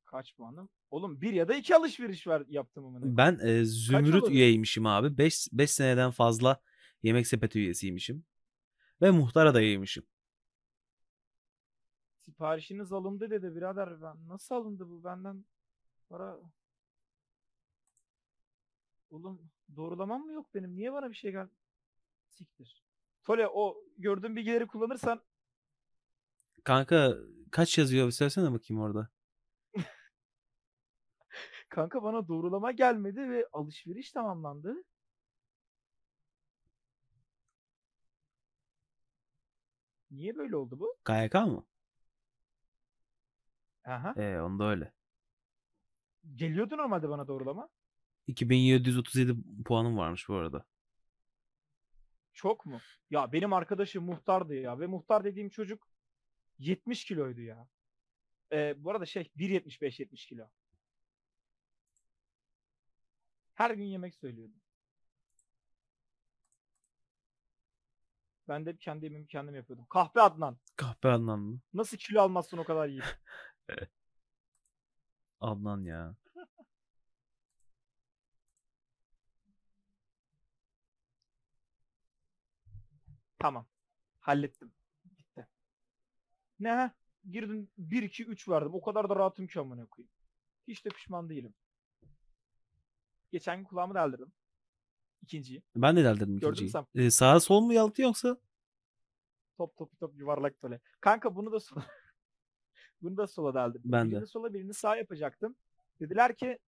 Kaç 0.05 0.35
puanım? 0.35 0.69
Oğlum 0.91 1.21
bir 1.21 1.33
ya 1.33 1.47
da 1.47 1.55
iki 1.55 1.75
alışveriş 1.75 2.27
ver, 2.27 2.43
yaptım 2.47 2.85
amına. 2.85 3.17
Ben 3.17 3.39
e, 3.47 3.65
Zümrüt 3.65 4.29
üyeymişim 4.29 4.85
abi. 4.85 5.17
5 5.17 5.47
5 5.51 5.71
seneden 5.71 6.11
fazla 6.11 6.61
yemek 7.03 7.27
sepeti 7.27 7.59
üyesiymişim. 7.59 8.25
Ve 9.01 9.11
muhtar 9.11 9.45
adayıymışım. 9.45 10.05
Siparişiniz 12.25 12.93
alındı 12.93 13.29
dedi 13.29 13.55
birader. 13.55 14.01
Ben 14.01 14.27
nasıl 14.27 14.55
alındı 14.55 14.89
bu 14.89 15.03
benden 15.03 15.45
para 16.09 16.39
Oğlum 19.09 19.51
doğrulamam 19.75 20.21
mı 20.21 20.33
yok 20.33 20.53
benim? 20.53 20.75
Niye 20.75 20.93
bana 20.93 21.09
bir 21.09 21.15
şey 21.15 21.31
gel? 21.31 21.47
Siktir. 22.29 22.83
Tole 23.23 23.47
o 23.47 23.77
gördüğün 23.97 24.35
bilgileri 24.35 24.67
kullanırsan 24.67 25.21
Kanka 26.63 27.17
kaç 27.51 27.77
yazıyor 27.77 28.11
söylesene 28.11 28.51
bakayım 28.51 28.83
orada. 28.83 29.09
kanka 31.69 32.03
bana 32.03 32.27
doğrulama 32.27 32.71
gelmedi 32.71 33.29
ve 33.29 33.47
alışveriş 33.53 34.11
tamamlandı. 34.11 34.83
Niye 40.11 40.35
böyle 40.35 40.55
oldu 40.55 40.79
bu? 40.79 40.97
KYK 41.05 41.33
mı? 41.33 41.65
Aha. 43.85 44.13
E 44.17 44.41
onda 44.41 44.65
öyle. 44.65 44.93
Geliyordu 46.35 46.77
normalde 46.77 47.09
bana 47.09 47.27
doğrulama. 47.27 47.69
2737 48.27 49.35
puanım 49.65 49.97
varmış 49.97 50.29
bu 50.29 50.35
arada. 50.35 50.65
Çok 52.33 52.65
mu? 52.65 52.79
Ya 53.09 53.31
benim 53.31 53.53
arkadaşım 53.53 54.05
muhtardı 54.05 54.55
ya 54.55 54.79
ve 54.79 54.87
muhtar 54.87 55.23
dediğim 55.23 55.49
çocuk 55.49 55.87
70 56.59 57.05
kiloydu 57.05 57.41
ya. 57.41 57.67
Ee, 58.51 58.75
bu 58.77 58.91
arada 58.91 59.05
şey 59.05 59.31
1.75-70 59.37 60.27
kilo. 60.27 60.47
Her 63.55 63.71
gün 63.71 63.83
yemek 63.83 64.15
söylüyordu. 64.15 64.53
Ben 68.47 68.65
de 68.65 68.77
kendi 68.77 69.05
yemeğimi 69.05 69.27
kendim 69.27 69.55
yapıyordum. 69.55 69.85
Kahpe 69.89 70.21
Adnan. 70.21 70.57
Kahpe 70.75 71.09
Adnan 71.09 71.39
mı? 71.39 71.59
Nasıl 71.73 71.97
kilo 71.97 72.21
almazsın 72.21 72.57
o 72.57 72.63
kadar 72.63 72.87
yiyip? 72.87 73.05
Adnan 75.39 75.85
ya. 75.85 76.15
Tamam. 83.39 83.65
Hallettim. 84.19 84.71
Bitti. 85.05 85.47
Ne 86.59 86.71
ha? 86.71 86.91
Girdim 87.29 87.69
1 87.77 88.03
2 88.03 88.25
3 88.25 88.49
verdim. 88.49 88.73
O 88.73 88.81
kadar 88.81 89.09
da 89.09 89.15
rahatım 89.15 89.47
ki 89.47 89.59
amına 89.59 89.85
koyayım. 89.85 90.11
Hiç 90.67 90.85
de 90.85 90.89
pişman 90.89 91.29
değilim. 91.29 91.53
Geçen 93.31 93.57
gün 93.57 93.63
kulağımı 93.63 93.93
deldirdim. 93.95 94.31
İkinciyi. 95.21 95.63
Ben 95.75 95.95
de 95.95 96.03
deldirdim 96.03 96.39
Gördün 96.39 96.47
mü 96.63 96.67
ikinciyi. 96.67 96.69
sen? 96.69 96.85
E, 97.01 97.11
sağa 97.11 97.39
sol 97.39 97.61
mu 97.61 97.73
yalıtı 97.73 98.01
yoksa? 98.01 98.37
Top 99.57 99.75
top 99.77 99.99
top 99.99 100.19
yuvarlak 100.19 100.63
böyle. 100.63 100.79
Kanka 101.01 101.35
bunu 101.35 101.51
da 101.51 101.59
sola. 101.59 101.85
Bunu 103.01 103.17
da 103.17 103.27
sola 103.27 103.53
deldirdim. 103.53 103.91
Ben 103.91 104.07
de. 104.07 104.11
birini 104.11 104.27
sola 104.27 104.53
birini 104.53 104.73
sağ 104.73 104.95
yapacaktım. 104.95 105.55
Dediler 105.99 106.35
ki 106.35 106.59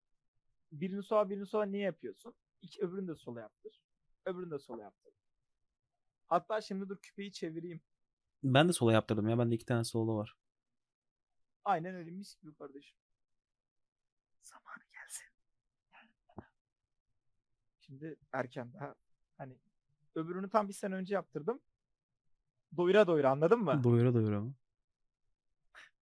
birini 0.73 1.03
sola 1.03 1.31
birini 1.31 1.47
sola 1.47 1.65
niye 1.65 1.83
yapıyorsun? 1.83 2.35
İki, 2.63 2.83
öbürünü 2.83 3.09
de 3.09 3.15
sola 3.15 3.41
yaptır. 3.41 3.81
Öbürünü 4.25 4.51
de 4.51 4.59
sola 4.59 4.83
yaptır. 4.83 5.13
Hatta 6.27 6.61
şimdi 6.61 6.89
dur 6.89 6.97
küpeyi 6.97 7.33
çevireyim. 7.33 7.81
Ben 8.45 8.69
de 8.69 8.73
sola 8.73 8.93
yaptırdım 8.93 9.29
ya. 9.29 9.39
Bende 9.39 9.55
iki 9.55 9.67
tane 9.67 9.85
solu 9.85 10.17
var. 10.17 10.37
Aynen 11.65 11.95
öyle 11.95 12.11
mis 12.11 12.41
gibi 12.41 12.55
kardeşim. 12.55 12.99
Zamanı 14.41 14.83
gelsin. 14.93 15.27
Şimdi 17.81 18.17
erken 18.33 18.73
daha. 18.73 18.95
Hani 19.39 19.57
öbürünü 20.15 20.51
tam 20.51 20.69
bir 20.69 20.73
sene 20.73 20.95
önce 20.95 21.15
yaptırdım. 21.15 21.61
Doyura 22.77 23.07
doyura 23.07 23.31
anladın 23.31 23.59
mı? 23.59 23.85
Doyura 23.85 24.15
doyura 24.15 24.41
mı? 24.41 24.55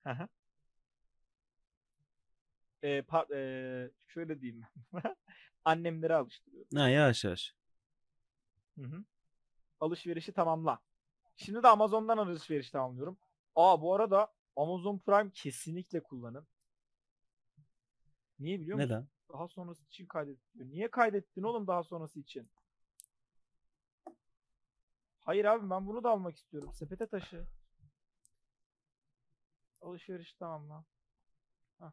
Hı 0.04 0.10
hı. 0.10 0.28
Ee, 2.82 2.98
par- 3.02 3.34
ee, 3.34 3.90
şöyle 4.08 4.40
diyeyim. 4.40 4.62
Annemlere 5.64 6.14
alıştırıyorum. 6.14 6.68
Ha 6.76 6.88
yavaş 6.88 7.24
yavaş. 7.24 7.54
Hı 8.78 8.82
hı. 8.84 9.04
Alışverişi 9.80 10.32
tamamla. 10.32 10.78
Şimdi 11.36 11.62
de 11.62 11.68
Amazon'dan 11.68 12.18
alışveriş 12.18 12.70
tamamlıyorum. 12.70 13.18
Aa 13.56 13.82
bu 13.82 13.94
arada 13.94 14.32
Amazon 14.56 14.98
Prime 14.98 15.30
kesinlikle 15.30 16.02
kullanın. 16.02 16.46
Niye 18.38 18.60
biliyor 18.60 18.76
musun? 18.78 18.90
Neden? 18.90 19.08
Daha 19.32 19.48
sonrası 19.48 19.84
için 19.84 20.06
kaydettin. 20.06 20.72
Niye 20.72 20.90
kaydettin 20.90 21.42
oğlum 21.42 21.66
daha 21.66 21.82
sonrası 21.82 22.20
için? 22.20 22.50
Hayır 25.20 25.44
abi 25.44 25.70
ben 25.70 25.86
bunu 25.86 26.04
da 26.04 26.10
almak 26.10 26.36
istiyorum. 26.36 26.70
Sepete 26.74 27.06
taşı. 27.06 27.46
Alışveriş 29.84 30.34
tamamla. 30.34 30.84
Hah. 31.78 31.92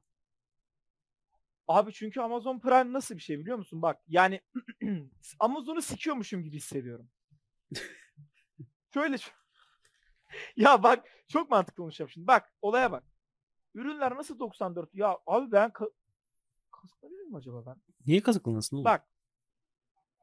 Abi 1.67 1.93
çünkü 1.93 2.21
Amazon 2.21 2.59
Prime 2.59 2.93
nasıl 2.93 3.15
bir 3.15 3.21
şey 3.21 3.39
biliyor 3.39 3.57
musun? 3.57 3.81
Bak 3.81 4.01
yani 4.07 4.41
Amazon'u 5.39 5.81
sikiyormuşum 5.81 6.43
gibi 6.43 6.57
hissediyorum. 6.57 7.09
Şöyle 8.93 9.17
şu- 9.17 9.31
ya 10.55 10.83
bak 10.83 11.05
çok 11.27 11.49
mantıklı 11.49 11.83
konuşacağım 11.83 12.09
şimdi. 12.09 12.27
Bak 12.27 12.53
olaya 12.61 12.91
bak. 12.91 13.03
Ürünler 13.73 14.15
nasıl 14.15 14.39
94? 14.39 14.89
Ya 14.95 15.17
abi 15.27 15.51
ben 15.51 15.69
ka- 15.69 15.91
kazıklanıyor 16.71 17.21
muyum 17.21 17.35
acaba 17.35 17.65
ben? 17.65 17.75
Niye 18.05 18.21
kazıklanırsın 18.21 18.75
oğlum? 18.75 18.85
Bak. 18.85 19.07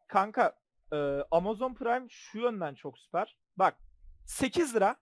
Kanka 0.06 0.60
e, 0.92 0.96
Amazon 1.30 1.74
Prime 1.74 2.06
şu 2.08 2.38
yönden 2.38 2.74
çok 2.74 2.98
süper. 2.98 3.38
Bak 3.56 3.78
8 4.26 4.74
lira 4.74 4.96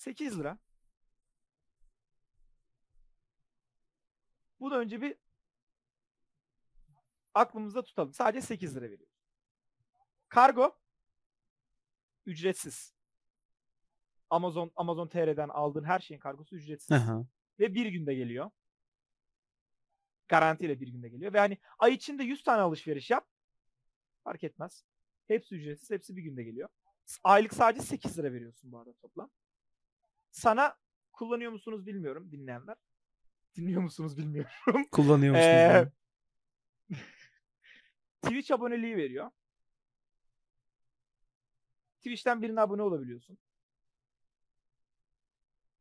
8 0.00 0.38
lira. 0.38 0.58
Bu 4.60 4.70
da 4.70 4.78
önce 4.78 5.02
bir 5.02 5.16
aklımızda 7.34 7.84
tutalım. 7.84 8.12
Sadece 8.12 8.46
8 8.46 8.76
lira 8.76 8.84
veriyor. 8.84 9.08
Kargo 10.28 10.78
ücretsiz. 12.26 12.94
Amazon 14.30 14.72
Amazon 14.76 15.08
TR'den 15.08 15.48
aldığın 15.48 15.84
her 15.84 15.98
şeyin 15.98 16.20
kargosu 16.20 16.56
ücretsiz. 16.56 16.92
Aha. 16.92 17.26
Ve 17.58 17.74
bir 17.74 17.86
günde 17.86 18.14
geliyor. 18.14 18.50
Garantiyle 20.28 20.80
bir 20.80 20.88
günde 20.88 21.08
geliyor. 21.08 21.32
Ve 21.32 21.38
hani 21.38 21.58
ay 21.78 21.94
içinde 21.94 22.22
100 22.22 22.42
tane 22.42 22.60
alışveriş 22.60 23.10
yap. 23.10 23.28
Fark 24.24 24.44
etmez. 24.44 24.84
Hepsi 25.26 25.54
ücretsiz. 25.54 25.90
Hepsi 25.90 26.16
bir 26.16 26.22
günde 26.22 26.42
geliyor. 26.42 26.68
Aylık 27.24 27.54
sadece 27.54 27.86
8 27.86 28.18
lira 28.18 28.32
veriyorsun 28.32 28.72
bu 28.72 28.78
arada 28.78 28.92
toplam. 28.92 29.30
Sana 30.30 30.76
kullanıyor 31.12 31.52
musunuz 31.52 31.86
bilmiyorum 31.86 32.32
dinleyenler. 32.32 32.76
Dinliyor 33.56 33.82
musunuz 33.82 34.18
bilmiyorum. 34.18 34.84
Kullanıyor 34.92 35.34
musun? 35.34 35.48
Ee, 35.48 35.88
Twitch 38.22 38.52
aboneliği 38.52 38.96
veriyor. 38.96 39.30
Twitch'ten 41.96 42.42
birine 42.42 42.60
abone 42.60 42.82
olabiliyorsun. 42.82 43.38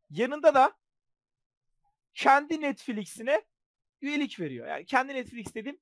Yanında 0.09 0.53
da 0.53 0.73
kendi 2.13 2.61
Netflix'ine 2.61 3.45
üyelik 4.01 4.39
veriyor. 4.39 4.67
Yani 4.67 4.85
kendi 4.85 5.13
Netflix 5.13 5.55
dediğim 5.55 5.79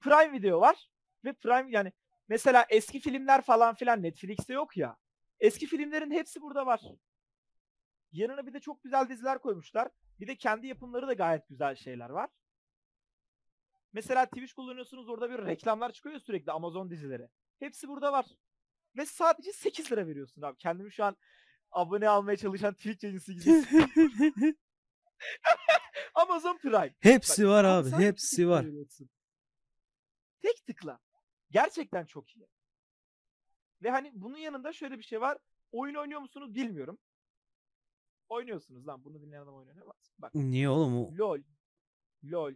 Prime 0.00 0.32
Video 0.32 0.60
var 0.60 0.90
ve 1.24 1.32
Prime 1.32 1.70
yani 1.70 1.92
mesela 2.28 2.66
eski 2.68 3.00
filmler 3.00 3.42
falan 3.42 3.74
filan 3.74 4.02
Netflix'te 4.02 4.52
yok 4.52 4.76
ya. 4.76 4.96
Eski 5.40 5.66
filmlerin 5.66 6.10
hepsi 6.10 6.42
burada 6.42 6.66
var. 6.66 6.80
Yanına 8.12 8.46
bir 8.46 8.52
de 8.52 8.60
çok 8.60 8.82
güzel 8.82 9.08
diziler 9.08 9.38
koymuşlar. 9.38 9.88
Bir 10.20 10.26
de 10.26 10.36
kendi 10.36 10.66
yapımları 10.66 11.08
da 11.08 11.12
gayet 11.12 11.48
güzel 11.48 11.74
şeyler 11.74 12.10
var. 12.10 12.30
Mesela 13.92 14.26
Twitch 14.26 14.52
kullanıyorsunuz 14.52 15.08
orada 15.08 15.30
bir 15.30 15.46
reklamlar 15.46 15.92
çıkıyor 15.92 16.20
sürekli 16.20 16.52
Amazon 16.52 16.90
dizileri. 16.90 17.28
Hepsi 17.58 17.88
burada 17.88 18.12
var. 18.12 18.26
Ve 18.96 19.06
sadece 19.06 19.52
8 19.52 19.92
lira 19.92 20.06
veriyorsun 20.06 20.42
abi. 20.42 20.56
Kendimi 20.58 20.92
şu 20.92 21.04
an 21.04 21.16
abone 21.70 22.08
almaya 22.08 22.36
çalışan 22.36 22.74
Twitch 22.74 23.04
yayıncısı 23.04 23.32
gibi. 23.32 24.54
Amazon 26.14 26.58
Prime. 26.58 26.94
Hepsi 27.00 27.42
Bak, 27.42 27.50
var 27.50 27.64
abi. 27.64 27.90
Hepsi 27.90 28.48
var. 28.48 28.56
tıklayabiliyorsun. 28.56 29.10
Tek 30.42 30.66
tıkla. 30.66 30.98
Gerçekten 31.50 32.06
çok 32.06 32.36
iyi. 32.36 32.48
Ve 33.82 33.90
hani 33.90 34.10
bunun 34.14 34.36
yanında 34.36 34.72
şöyle 34.72 34.98
bir 34.98 35.02
şey 35.02 35.20
var. 35.20 35.38
Oyun 35.72 35.94
oynuyor 35.94 36.20
musunuz 36.20 36.54
bilmiyorum. 36.54 36.98
Oynuyorsunuz 38.32 38.86
lan. 38.86 39.04
Bunu 39.04 39.22
dinleyen 39.22 39.42
adam 39.42 39.54
oyun 39.54 39.68
oynamaz. 39.68 40.12
Bak. 40.18 40.34
Niye 40.34 40.68
oğlum 40.68 40.96
o? 40.96 41.10
LOL. 41.18 41.40
LOL. 42.24 42.54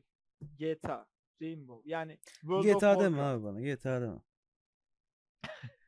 GTA. 0.58 1.06
Rainbow. 1.42 1.90
Yani 1.90 2.18
World 2.40 2.64
of 2.64 2.80
GTA 2.80 3.00
deme 3.00 3.16
Warcraft. 3.16 3.36
abi 3.36 3.44
bana. 3.44 3.60
GTA 3.60 4.00
deme. 4.00 4.20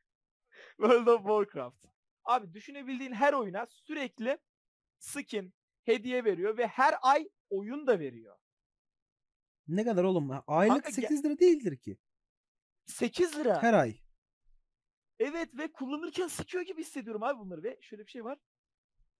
World 0.77 1.07
of 1.07 1.19
Warcraft. 1.19 1.85
Abi 2.23 2.53
düşünebildiğin 2.53 3.11
her 3.13 3.33
oyuna 3.33 3.67
sürekli 3.69 4.37
skin, 4.99 5.53
hediye 5.83 6.25
veriyor 6.25 6.57
ve 6.57 6.67
her 6.67 6.95
ay 7.01 7.29
oyun 7.49 7.87
da 7.87 7.99
veriyor. 7.99 8.37
Ne 9.67 9.83
kadar 9.83 10.03
oğlum? 10.03 10.31
Aylık 10.47 10.83
Kanka 10.83 10.89
ge- 10.89 10.93
8 11.01 11.25
lira 11.25 11.39
değildir 11.39 11.77
ki. 11.77 11.97
8 12.85 13.37
lira. 13.37 13.63
Her 13.63 13.73
ay. 13.73 13.99
Evet 15.19 15.57
ve 15.57 15.71
kullanırken 15.71 16.27
sıkıyor 16.27 16.63
gibi 16.63 16.81
hissediyorum 16.81 17.23
abi 17.23 17.39
bunları 17.39 17.63
ve 17.63 17.77
şöyle 17.81 18.05
bir 18.05 18.11
şey 18.11 18.23
var. 18.23 18.37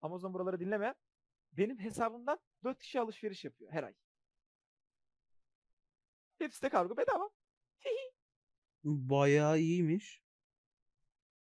Amazon 0.01 0.33
buraları 0.33 0.59
dinleme. 0.59 0.95
Benim 1.51 1.79
hesabımdan 1.79 2.39
4 2.63 2.79
kişi 2.79 2.99
alışveriş 2.99 3.45
yapıyor 3.45 3.71
her 3.71 3.83
ay. 3.83 3.93
Hepsi 6.38 6.62
de 6.62 6.69
kargo 6.69 6.97
bedava. 6.97 7.29
Bayağı 8.83 9.59
iyiymiş. 9.59 10.23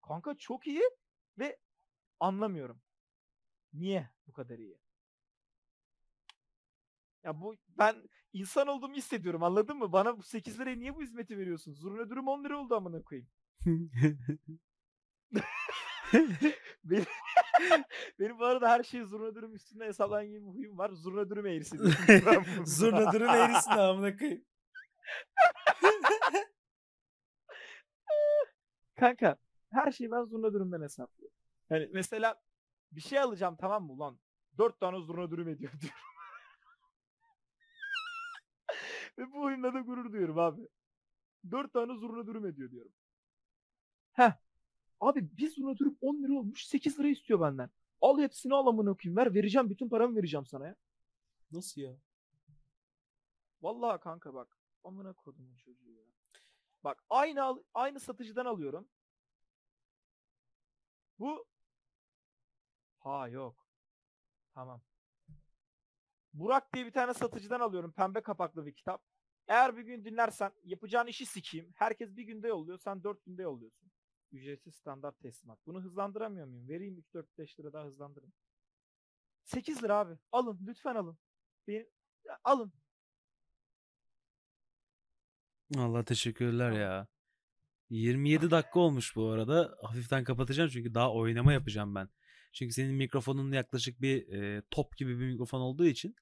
Kanka 0.08 0.36
çok 0.38 0.68
iyi 0.68 0.82
ve 1.40 1.60
anlamıyorum. 2.20 2.82
Niye 3.74 4.10
bu 4.28 4.34
kadar 4.34 4.60
iyi? 4.60 4.80
Ya 7.24 7.42
bu 7.42 7.56
ben 7.70 8.10
insan 8.34 8.68
olduğumu 8.68 8.96
hissediyorum 8.96 9.44
anladın 9.44 9.78
mı? 9.78 9.92
Bana 9.92 10.18
bu 10.18 10.24
8 10.24 10.60
liraya 10.60 10.76
niye 10.76 10.96
bu 10.96 11.02
hizmeti 11.02 11.38
veriyorsun? 11.38 11.74
Zurna 11.74 12.10
dürüm 12.10 12.28
10 12.28 12.44
lira 12.44 12.60
oldu 12.60 12.76
amına 12.76 13.04
koyayım. 13.04 13.30
Benim, 16.84 17.06
benim 18.20 18.40
bu 18.40 18.46
arada 18.46 18.70
her 18.70 18.84
şey 18.84 19.04
zurna 19.04 19.36
dürüm 19.36 19.56
üstünde 19.56 19.86
hesaplanan 19.86 20.26
gibi 20.26 20.42
bir 20.42 20.52
huyum 20.52 20.78
var. 20.78 20.90
Zurna 20.90 21.30
dürüm 21.30 21.46
eğrisi. 21.48 21.78
Zurna 22.66 23.12
dürüm 23.14 23.30
eğrisin 23.30 23.72
amına 23.72 24.18
koyayım. 24.18 24.46
Kanka 29.00 29.38
her 29.72 29.92
şeyi 29.92 30.12
ben 30.12 30.24
zurna 30.24 30.54
dürümden 30.54 30.82
hesaplıyorum. 30.82 31.38
Yani 31.70 31.90
mesela 31.94 32.42
bir 32.92 33.02
şey 33.02 33.20
alacağım 33.20 33.56
tamam 33.60 33.84
mı 33.84 33.92
ulan? 33.92 34.20
4 34.58 34.80
tane 34.80 35.00
zurna 35.00 35.32
dürüm 35.32 35.50
ediyor 35.50 35.72
diyorum. 35.82 36.00
Ve 39.18 39.32
bu 39.32 39.44
oyunda 39.44 39.74
da 39.74 39.80
gurur 39.80 40.12
duyuyorum 40.12 40.40
abi. 40.40 40.62
4 41.52 41.74
tane 41.74 41.96
zurna 41.96 42.28
dürüm 42.28 42.46
ediyor 42.46 42.72
diyorum. 42.72 42.92
Heh. 44.14 44.45
Abi 45.00 45.38
bir 45.38 45.50
zurna 45.52 45.78
dürüm 45.78 45.98
10 46.02 46.24
lira 46.24 46.34
olmuş 46.40 46.66
8 46.68 47.00
lira 47.00 47.08
istiyor 47.08 47.42
benden. 47.42 47.70
Al 48.02 48.20
hepsini 48.20 48.54
al 48.54 48.68
amına 48.68 48.90
okuyayım 48.90 49.18
ver 49.18 49.34
vereceğim 49.36 49.70
bütün 49.70 49.90
paramı 49.90 50.16
vereceğim 50.16 50.46
sana 50.46 50.68
ya. 50.68 50.76
Nasıl 51.52 51.82
ya? 51.82 51.98
Vallahi 53.62 54.00
kanka 54.00 54.34
bak. 54.34 54.58
Amına 54.84 55.14
kodumun 55.14 55.56
çocuğu 55.56 55.92
ya. 55.92 56.04
Bak 56.84 57.04
aynı 57.10 57.44
al- 57.44 57.64
aynı 57.74 58.00
satıcıdan 58.00 58.46
alıyorum. 58.46 58.88
Bu 61.20 61.46
Ha 63.00 63.28
yok. 63.28 63.68
Tamam. 64.54 64.82
Burak 66.34 66.74
diye 66.74 66.86
bir 66.86 66.92
tane 66.92 67.14
satıcıdan 67.14 67.60
alıyorum. 67.60 67.92
Pembe 67.92 68.22
kapaklı 68.22 68.66
bir 68.66 68.74
kitap. 68.74 69.04
Eğer 69.48 69.78
bir 69.78 69.84
gün 69.84 70.06
dinlersen 70.06 70.52
yapacağın 70.64 71.08
işi 71.08 71.26
sikeyim. 71.26 71.72
Herkes 71.76 72.18
bir 72.18 72.24
günde 72.24 72.48
yolluyor. 72.48 72.78
Sen 72.78 73.04
dört 73.04 73.26
günde 73.26 73.42
yolluyorsun. 73.42 73.92
Ücretsiz 74.32 74.76
standart 74.76 75.20
teslimat. 75.20 75.60
Bunu 75.66 75.82
hızlandıramıyor 75.82 76.48
muyum? 76.48 76.70
Vereyim 76.70 77.04
3-4-5 77.14 77.60
lira 77.60 77.74
daha 77.74 77.86
hızlandırın. 77.86 78.34
8 79.44 79.84
lira 79.84 79.96
abi. 79.96 80.18
Alın. 80.32 80.60
Lütfen 80.68 80.96
alın. 80.96 81.18
Benim... 81.68 81.88
Alın. 82.44 82.74
Allah 85.78 86.04
teşekkürler 86.04 86.72
ya. 86.72 87.08
27 87.90 88.52
dakika 88.52 88.80
olmuş 88.80 89.16
bu 89.16 89.30
arada. 89.30 89.76
Hafiften 89.82 90.24
kapatacağım 90.24 90.70
çünkü 90.70 90.94
daha 90.94 91.14
oynama 91.14 91.54
yapacağım 91.54 91.96
ben. 91.96 92.10
Çünkü 92.54 92.74
senin 92.74 92.96
mikrofonun 92.96 93.52
yaklaşık 93.52 94.02
bir 94.02 94.28
e, 94.34 94.62
top 94.72 94.98
gibi 94.98 95.20
bir 95.20 95.26
mikrofon 95.26 95.60
olduğu 95.60 95.86
için 95.86 96.16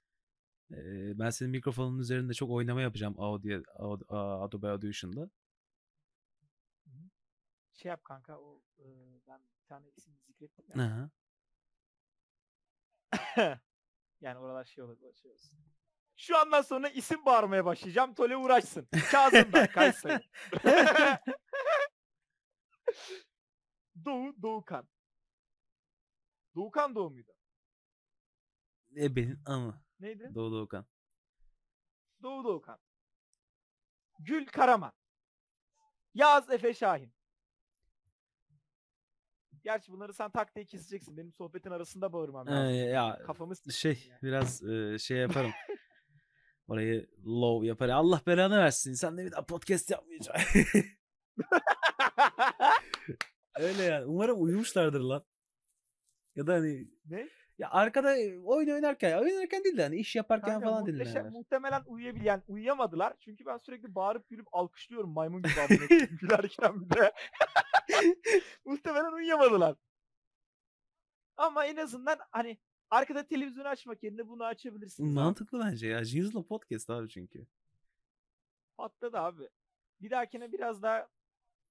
e, 0.71 0.77
ben 1.19 1.29
senin 1.29 1.51
mikrofonun 1.51 1.99
üzerinde 1.99 2.33
çok 2.33 2.49
oynama 2.49 2.81
yapacağım 2.81 3.15
Audio, 3.17 3.61
Adobe 4.09 4.67
Audition'da. 4.67 5.29
Şey 7.83 7.89
yap 7.89 8.03
kanka 8.03 8.37
o 8.37 8.61
e, 8.79 8.85
ben 9.27 9.41
bir 9.61 9.65
tane 9.67 9.89
isim 9.95 10.17
zikrettim 10.25 10.65
ya. 10.69 10.75
Aha. 10.85 11.09
yani 14.21 14.37
oralar 14.39 14.65
şey 14.65 14.83
olur 14.83 14.97
şey 15.13 15.31
olsun. 15.31 15.57
Şu 16.17 16.37
andan 16.37 16.61
sonra 16.61 16.89
isim 16.89 17.25
bağırmaya 17.25 17.65
başlayacağım. 17.65 18.13
Tole 18.13 18.37
uğraşsın. 18.37 18.87
Kazım 19.11 19.53
ben 19.53 19.67
Kayseri. 19.67 20.29
Doğu 24.05 24.41
Doğukan. 24.41 24.89
Doğukan 26.55 26.95
Doğu 26.95 27.09
muydu? 27.09 27.31
E 28.95 29.15
benim 29.15 29.41
ama. 29.45 29.83
Neydi? 29.99 30.31
Doğu 30.35 30.51
Doğukan. 30.51 30.85
Doğu 32.23 32.43
Doğukan. 32.43 32.79
Gül 34.19 34.45
Karaman. 34.45 34.93
Yaz 36.13 36.49
Efe 36.49 36.73
Şahin. 36.73 37.13
Gerçi 39.63 39.91
bunları 39.91 40.13
sen 40.13 40.31
tak 40.31 40.55
diye 40.55 40.65
keseceksin. 40.65 41.17
Benim 41.17 41.33
sohbetin 41.33 41.71
arasında 41.71 42.13
bağırmam 42.13 42.47
Ee, 42.47 42.51
lazım. 42.51 42.75
ya 42.89 43.19
Kafamı 43.27 43.55
s- 43.55 43.71
şey 43.71 44.05
ya. 44.09 44.19
biraz 44.23 44.63
e, 44.63 44.99
şey 44.99 45.17
yaparım. 45.17 45.51
Orayı 46.67 47.07
low 47.25 47.67
yapar. 47.67 47.89
Allah 47.89 48.21
belanı 48.27 48.57
versin. 48.57 48.93
Sen 48.93 49.17
de 49.17 49.25
bir 49.25 49.31
daha 49.31 49.45
podcast 49.45 49.89
yapmayacaksın. 49.91 50.65
Öyle 53.59 53.83
yani. 53.83 54.05
Umarım 54.05 54.43
uyumuşlardır 54.43 54.99
lan. 54.99 55.25
Ya 56.35 56.47
da 56.47 56.53
hani 56.53 56.87
ne? 57.05 57.29
Ya 57.57 57.69
arkada 57.71 58.09
oyun 58.45 58.69
oynarken, 58.69 59.17
oyun 59.17 59.35
oynarken 59.35 59.63
değil 59.63 59.77
de 59.77 59.83
hani 59.83 59.95
iş 59.95 60.15
yaparken 60.15 60.49
Kanka, 60.51 60.65
falan 60.69 60.83
muhteşem- 60.83 61.09
dinlerler. 61.13 61.31
muhtemelen 61.31 61.83
uyuyabilen 61.85 62.43
uyuyamadılar. 62.47 63.13
Çünkü 63.19 63.45
ben 63.45 63.57
sürekli 63.57 63.95
bağırıp 63.95 64.29
gülüp 64.29 64.47
alkışlıyorum 64.51 65.09
maymun 65.13 65.41
gibi 65.41 65.53
koyayım 65.87 66.17
gülerken 66.21 66.81
bir 66.81 66.89
de. 66.97 67.11
muhtemelen 68.65 69.11
uyuyamadılar. 69.13 69.75
Ama 71.37 71.65
en 71.65 71.75
azından 71.77 72.17
hani 72.31 72.57
arkada 72.89 73.25
televizyonu 73.27 73.67
açmak 73.67 74.03
yerine 74.03 74.27
bunu 74.27 74.43
açabilirsiniz. 74.45 75.09
abi. 75.09 75.23
Mantıklı 75.23 75.59
bence 75.59 75.87
ya. 75.87 76.03
Jinx'la 76.03 76.43
podcast 76.45 76.89
abi 76.89 77.09
çünkü. 77.09 77.47
Patladı 78.77 79.17
abi. 79.17 79.49
Bir 80.01 80.09
dahakine 80.09 80.51
biraz 80.51 80.81
daha 80.81 81.07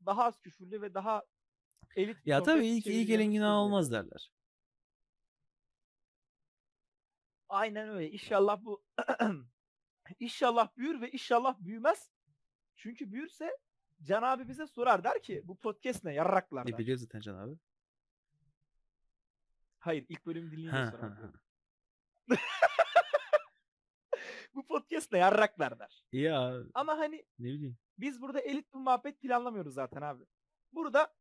daha 0.07 0.25
az 0.25 0.39
küfürlü 0.41 0.83
ve 0.83 0.95
daha 0.95 1.23
elit 1.97 2.17
Ya 2.27 2.43
tabii 2.43 2.67
ilk, 2.67 2.77
ilk 2.79 2.87
elin 2.87 2.93
çevireceğimiz 3.05 3.35
günah 3.35 3.55
olmaz 3.57 3.93
derler. 3.93 4.33
Aynen 7.53 7.89
öyle. 7.89 8.11
İnşallah 8.11 8.65
bu 8.65 8.85
inşallah 10.21 10.69
büyür 10.77 11.01
ve 11.01 11.11
inşallah 11.11 11.59
büyümez. 11.59 12.11
Çünkü 12.77 13.13
büyürse 13.13 13.59
Can 14.03 14.23
abi 14.23 14.49
bize 14.49 14.67
sorar 14.67 15.05
der 15.05 15.23
ki 15.23 15.43
bu 15.45 15.59
podcast 15.59 16.05
ne 16.05 16.15
yarraklar 16.15 16.69
E 16.69 16.79
biliyor 16.79 16.99
zaten 16.99 17.21
Can 17.21 17.35
abi. 17.35 17.59
Hayır 19.79 20.07
ilk 20.09 20.27
bölümü 20.27 20.51
dinleyince 20.51 20.91
sorar. 20.91 21.13
bu 24.55 24.67
podcast 24.67 25.13
ne 25.13 25.19
yarraklar 25.19 25.79
der. 25.79 26.05
Ya 26.13 26.63
Ama 26.75 26.99
hani 26.99 27.27
ne 27.39 27.49
bileyim. 27.49 27.77
biz 27.99 28.21
burada 28.21 28.41
elit 28.41 28.75
bir 28.75 28.79
muhabbet 28.79 29.21
planlamıyoruz 29.21 29.75
zaten 29.75 30.03
abi. 30.03 30.25
Burada 30.73 31.15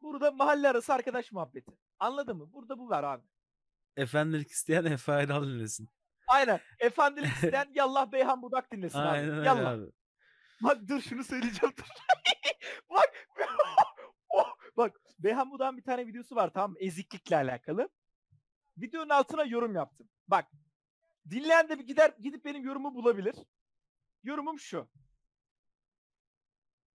burada 0.00 0.30
mahalle 0.30 0.68
arası 0.68 0.94
arkadaş 0.94 1.32
muhabbeti. 1.32 1.78
Anladın 1.98 2.36
mı? 2.36 2.52
Burada 2.52 2.78
bu 2.78 2.88
var 2.88 3.04
abi. 3.04 3.26
Efendilik 3.96 4.50
isteyen 4.50 4.84
Efe 4.92 5.12
Aydal 5.12 5.46
dinlesin. 5.46 5.88
Aynen. 6.28 6.60
Efendilik 6.78 7.32
isteyen 7.34 7.70
Yallah 7.74 8.12
Beyhan 8.12 8.42
Budak 8.42 8.72
dinlesin 8.72 8.98
Aynen 8.98 9.30
abi. 9.30 9.46
Yallah. 9.46 9.70
abi. 9.70 9.86
Bak 10.62 10.78
dur 10.88 11.00
şunu 11.00 11.24
söyleyeceğim 11.24 11.74
dur. 11.78 11.84
bak. 12.90 13.26
oh, 14.28 14.54
bak 14.76 15.00
Beyhan 15.18 15.50
Budak'ın 15.50 15.76
bir 15.76 15.82
tane 15.82 16.06
videosu 16.06 16.36
var 16.36 16.50
tamam? 16.54 16.76
Eziklikle 16.80 17.36
alakalı. 17.36 17.88
Videonun 18.78 19.08
altına 19.08 19.44
yorum 19.44 19.74
yaptım. 19.74 20.08
Bak. 20.28 20.46
Dinleyen 21.30 21.68
de 21.68 21.78
bir 21.78 21.86
gider 21.86 22.12
gidip 22.22 22.44
benim 22.44 22.64
yorumumu 22.64 22.94
bulabilir. 22.94 23.34
Yorumum 24.22 24.58
şu. 24.58 24.88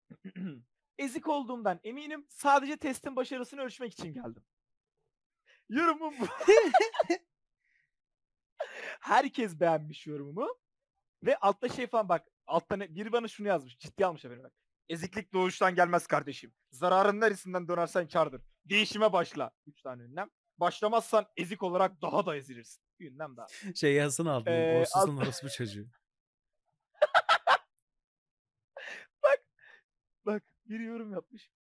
Ezik 0.98 1.28
olduğumdan 1.28 1.80
eminim. 1.84 2.26
Sadece 2.30 2.78
testin 2.78 3.16
başarısını 3.16 3.62
ölçmek 3.62 3.94
için 3.94 4.14
geldim. 4.14 4.44
Yorumum 5.72 6.14
bu. 6.20 6.28
Herkes 9.00 9.60
beğenmiş 9.60 10.08
yorumumu. 10.08 10.58
Ve 11.24 11.38
altta 11.38 11.70
şey 11.70 11.88
falan 11.88 12.10
bak. 12.10 12.28
Altta 12.48 12.76
ne, 12.76 12.96
biri 12.96 13.12
bana 13.12 13.28
şunu 13.28 13.48
yazmış. 13.48 13.78
Ciddi 13.78 14.06
almış 14.06 14.26
haberi 14.26 14.44
bak. 14.44 14.54
Eziklik 14.90 15.34
doğuştan 15.34 15.76
gelmez 15.76 16.08
kardeşim. 16.08 16.54
Zararın 16.72 17.22
neresinden 17.22 17.68
dönersen 17.68 18.08
kardır. 18.08 18.42
Değişime 18.66 19.14
başla. 19.14 19.52
Üç 19.66 19.82
tane 19.82 20.04
ünlem. 20.04 20.30
Başlamazsan 20.58 21.26
ezik 21.38 21.64
olarak 21.64 22.02
daha 22.02 22.26
da 22.26 22.36
ezilirsin. 22.36 22.84
Bir 23.00 23.12
ünlem 23.12 23.38
daha. 23.38 23.48
Şey 23.76 23.94
yazsana 23.94 24.34
altına. 24.34 24.54
Ee, 24.56 24.80
Borsusuzun 24.80 25.18
alt- 25.18 25.24
orospu 25.24 25.50
çocuğu. 25.50 25.88
Bak 30.26 30.44
biri 30.66 30.84
yorum 30.84 31.14
yapmış. 31.14 31.52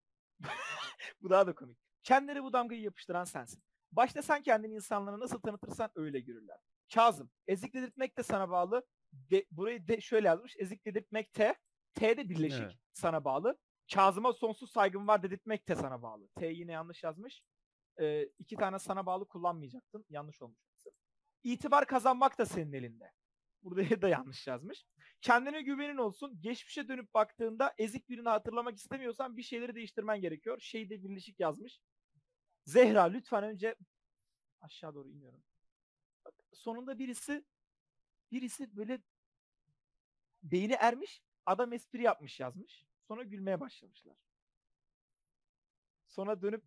bu 1.22 1.30
daha 1.30 1.48
da 1.48 1.56
komik. 1.56 1.78
Kendileri 2.04 2.44
bu 2.44 2.54
damgayı 2.54 2.82
yapıştıran 2.82 3.24
sensin. 3.24 3.64
Başta 3.92 4.22
sen 4.22 4.42
kendini 4.42 4.76
insanlara 4.76 5.20
nasıl 5.20 5.42
tanıtırsan 5.42 5.92
öyle 5.96 6.20
görürler. 6.20 6.58
Kazım. 6.94 7.32
Ezik 7.48 7.74
dedirtmek 7.74 8.18
de 8.18 8.24
sana 8.24 8.50
bağlı. 8.50 8.86
De, 9.14 9.46
burayı 9.52 9.88
de 9.88 10.02
şöyle 10.02 10.28
yazmış. 10.28 10.56
Ezik 10.60 10.86
dedirtmek 10.86 11.34
T. 11.34 11.56
T 11.94 12.18
de 12.18 12.30
birleşik 12.30 12.62
Evet. 12.62 12.76
sana 12.94 13.24
bağlı. 13.26 13.58
Kazım'a 13.94 14.34
sonsuz 14.34 14.72
saygım 14.72 15.08
var 15.08 15.24
dedirtmek 15.24 15.68
de 15.68 15.76
sana 15.76 16.02
bağlı. 16.02 16.28
T 16.40 16.48
yine 16.48 16.72
yanlış 16.72 17.04
yazmış. 17.04 17.42
Ee, 18.02 18.24
iki 18.40 18.56
tane 18.56 18.80
sana 18.80 19.06
bağlı 19.06 19.28
kullanmayacaktın. 19.28 20.06
Yanlış 20.10 20.42
olmuş. 20.42 20.60
İtibar 21.44 21.86
kazanmak 21.86 22.38
da 22.38 22.46
senin 22.46 22.74
elinde. 22.74 23.12
Burada 23.62 23.82
da 24.02 24.10
yanlış 24.10 24.48
yazmış. 24.48 24.86
Kendine 25.22 25.62
güvenin 25.62 25.98
olsun. 25.98 26.42
Geçmişe 26.42 26.88
dönüp 26.88 27.14
baktığında 27.14 27.74
ezik 27.78 28.10
birini 28.10 28.30
hatırlamak 28.30 28.78
istemiyorsan 28.78 29.38
bir 29.38 29.44
şeyleri 29.44 29.76
değiştirmen 29.76 30.22
gerekiyor. 30.22 30.60
Şeyde 30.60 31.04
birleşik 31.04 31.40
yazmış. 31.40 31.80
Zehra 32.66 33.04
lütfen 33.04 33.44
önce 33.44 33.76
aşağı 34.62 34.96
doğru 34.96 35.10
iniyorum. 35.10 35.44
Bak, 36.26 36.34
sonunda 36.54 37.00
birisi 37.00 37.46
birisi 38.32 38.78
böyle 38.78 39.02
beyni 40.44 40.74
ermiş. 40.74 41.22
Adam 41.46 41.74
espri 41.74 42.04
yapmış 42.04 42.40
yazmış. 42.40 42.86
Sonra 43.08 43.24
gülmeye 43.24 43.60
başlamışlar. 43.60 44.16
Sonra 46.08 46.42
dönüp 46.42 46.64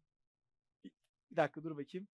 bir 1.30 1.36
dakika 1.36 1.64
dur 1.64 1.76
bakayım. 1.76 2.08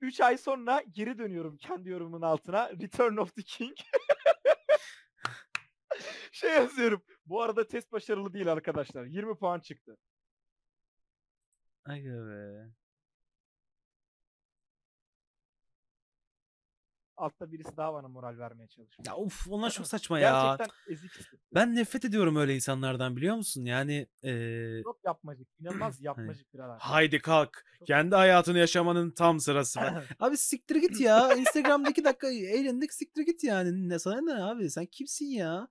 3 0.00 0.20
ay 0.20 0.38
sonra 0.38 0.82
geri 0.90 1.18
dönüyorum 1.18 1.56
kendi 1.56 1.88
yorumun 1.88 2.22
altına. 2.22 2.70
Return 2.70 3.16
of 3.16 3.34
the 3.34 3.42
King. 3.42 3.76
şey 6.32 6.50
yazıyorum. 6.50 7.02
Bu 7.26 7.42
arada 7.42 7.68
test 7.68 7.92
başarılı 7.92 8.32
değil 8.32 8.52
arkadaşlar. 8.52 9.04
20 9.04 9.38
puan 9.38 9.60
çıktı. 9.60 9.96
Aga 11.88 12.26
be. 12.26 12.70
Altta 17.16 17.52
birisi 17.52 17.76
daha 17.76 17.94
bana 17.94 18.08
moral 18.08 18.38
vermeye 18.38 18.68
çalışıyor. 18.68 19.06
Ya 19.06 19.16
uf 19.16 19.46
onlar 19.50 19.70
çok 19.70 19.86
saçma 19.86 20.18
ya. 20.20 20.56
Gerçekten 20.58 20.92
ezik. 20.92 21.10
Ben 21.54 21.74
nefret 21.74 22.04
ediyorum 22.04 22.36
öyle 22.36 22.54
insanlardan 22.54 23.16
biliyor 23.16 23.36
musun? 23.36 23.64
Yani 23.64 24.06
eee 24.22 24.80
Çok 24.84 25.04
yapmacık. 25.04 25.48
İnanılmaz 25.60 26.00
yapmacık 26.04 26.54
birader. 26.54 26.76
haydi 26.80 27.18
kalk. 27.18 27.64
Kendi 27.86 28.14
hayatını 28.14 28.58
yaşamanın 28.58 29.10
tam 29.10 29.40
sırası. 29.40 29.80
Abi 30.20 30.36
siktir 30.36 30.76
git 30.76 31.00
ya. 31.00 31.34
Instagram'da 31.34 31.90
iki 31.90 32.04
dakika 32.04 32.28
eğlendik 32.30 32.92
siktir 32.94 33.22
git 33.22 33.44
yani. 33.44 33.88
Ne 33.88 33.98
sana 33.98 34.20
ne 34.20 34.42
abi? 34.42 34.70
Sen 34.70 34.86
kimsin 34.86 35.26
ya? 35.26 35.68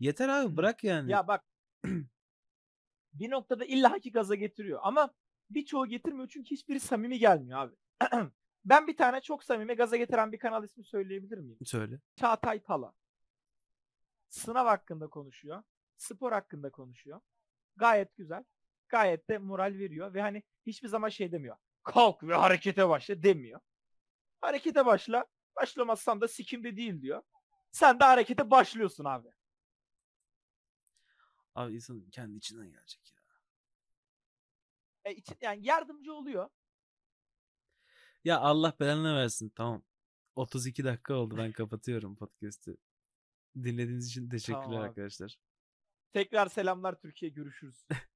Yeter 0.00 0.28
abi 0.28 0.56
bırak 0.56 0.84
yani. 0.84 1.10
ya 1.12 1.28
bak 1.28 1.44
bir 3.12 3.30
noktada 3.30 3.64
illaki 3.64 4.12
gaza 4.12 4.34
getiriyor 4.34 4.80
ama 4.82 5.14
birçoğu 5.50 5.86
getirmiyor 5.86 6.28
çünkü 6.28 6.50
hiçbiri 6.50 6.80
samimi 6.80 7.18
gelmiyor 7.18 7.58
abi. 7.58 7.76
ben 8.64 8.86
bir 8.86 8.96
tane 8.96 9.20
çok 9.20 9.44
samimi 9.44 9.74
gaza 9.74 9.96
getiren 9.96 10.32
bir 10.32 10.38
kanal 10.38 10.64
ismi 10.64 10.84
söyleyebilir 10.84 11.38
miyim? 11.38 11.58
Söyle. 11.64 12.00
Çağatay 12.16 12.60
Pala. 12.60 12.94
Sınav 14.28 14.66
hakkında 14.66 15.08
konuşuyor. 15.08 15.62
Spor 15.96 16.32
hakkında 16.32 16.70
konuşuyor. 16.70 17.20
Gayet 17.76 18.16
güzel. 18.16 18.44
Gayet 18.88 19.30
de 19.30 19.38
moral 19.38 19.74
veriyor 19.78 20.14
ve 20.14 20.22
hani 20.22 20.42
hiçbir 20.66 20.88
zaman 20.88 21.08
şey 21.08 21.32
demiyor. 21.32 21.56
Kalk 21.82 22.22
ve 22.22 22.34
harekete 22.34 22.88
başla 22.88 23.22
demiyor. 23.22 23.60
Harekete 24.40 24.86
başla. 24.86 25.26
Başlamazsan 25.56 26.20
da 26.20 26.28
sikimde 26.28 26.76
değil 26.76 27.02
diyor. 27.02 27.22
Sen 27.72 28.00
de 28.00 28.04
harekete 28.04 28.50
başlıyorsun 28.50 29.04
abi. 29.04 29.28
Abi 31.54 31.74
insan 31.74 32.10
kendi 32.10 32.36
içinden 32.36 32.70
gelecek 32.70 33.12
ya. 33.12 33.15
E, 35.06 35.14
için, 35.14 35.36
yani 35.40 35.66
yardımcı 35.66 36.14
oluyor. 36.14 36.48
Ya 38.24 38.38
Allah 38.40 38.74
belanı 38.80 39.16
versin. 39.16 39.52
Tamam. 39.56 39.82
32 40.36 40.84
dakika 40.84 41.14
oldu. 41.14 41.36
Ben 41.36 41.52
kapatıyorum 41.52 42.16
podcast'i. 42.16 42.76
Dinlediğiniz 43.56 44.08
için 44.08 44.28
teşekkürler 44.28 44.64
Tamam 44.64 44.82
arkadaşlar. 44.82 45.38
Tekrar 46.12 46.48
selamlar 46.48 47.00
Türkiye 47.00 47.30
görüşürüz. 47.30 47.86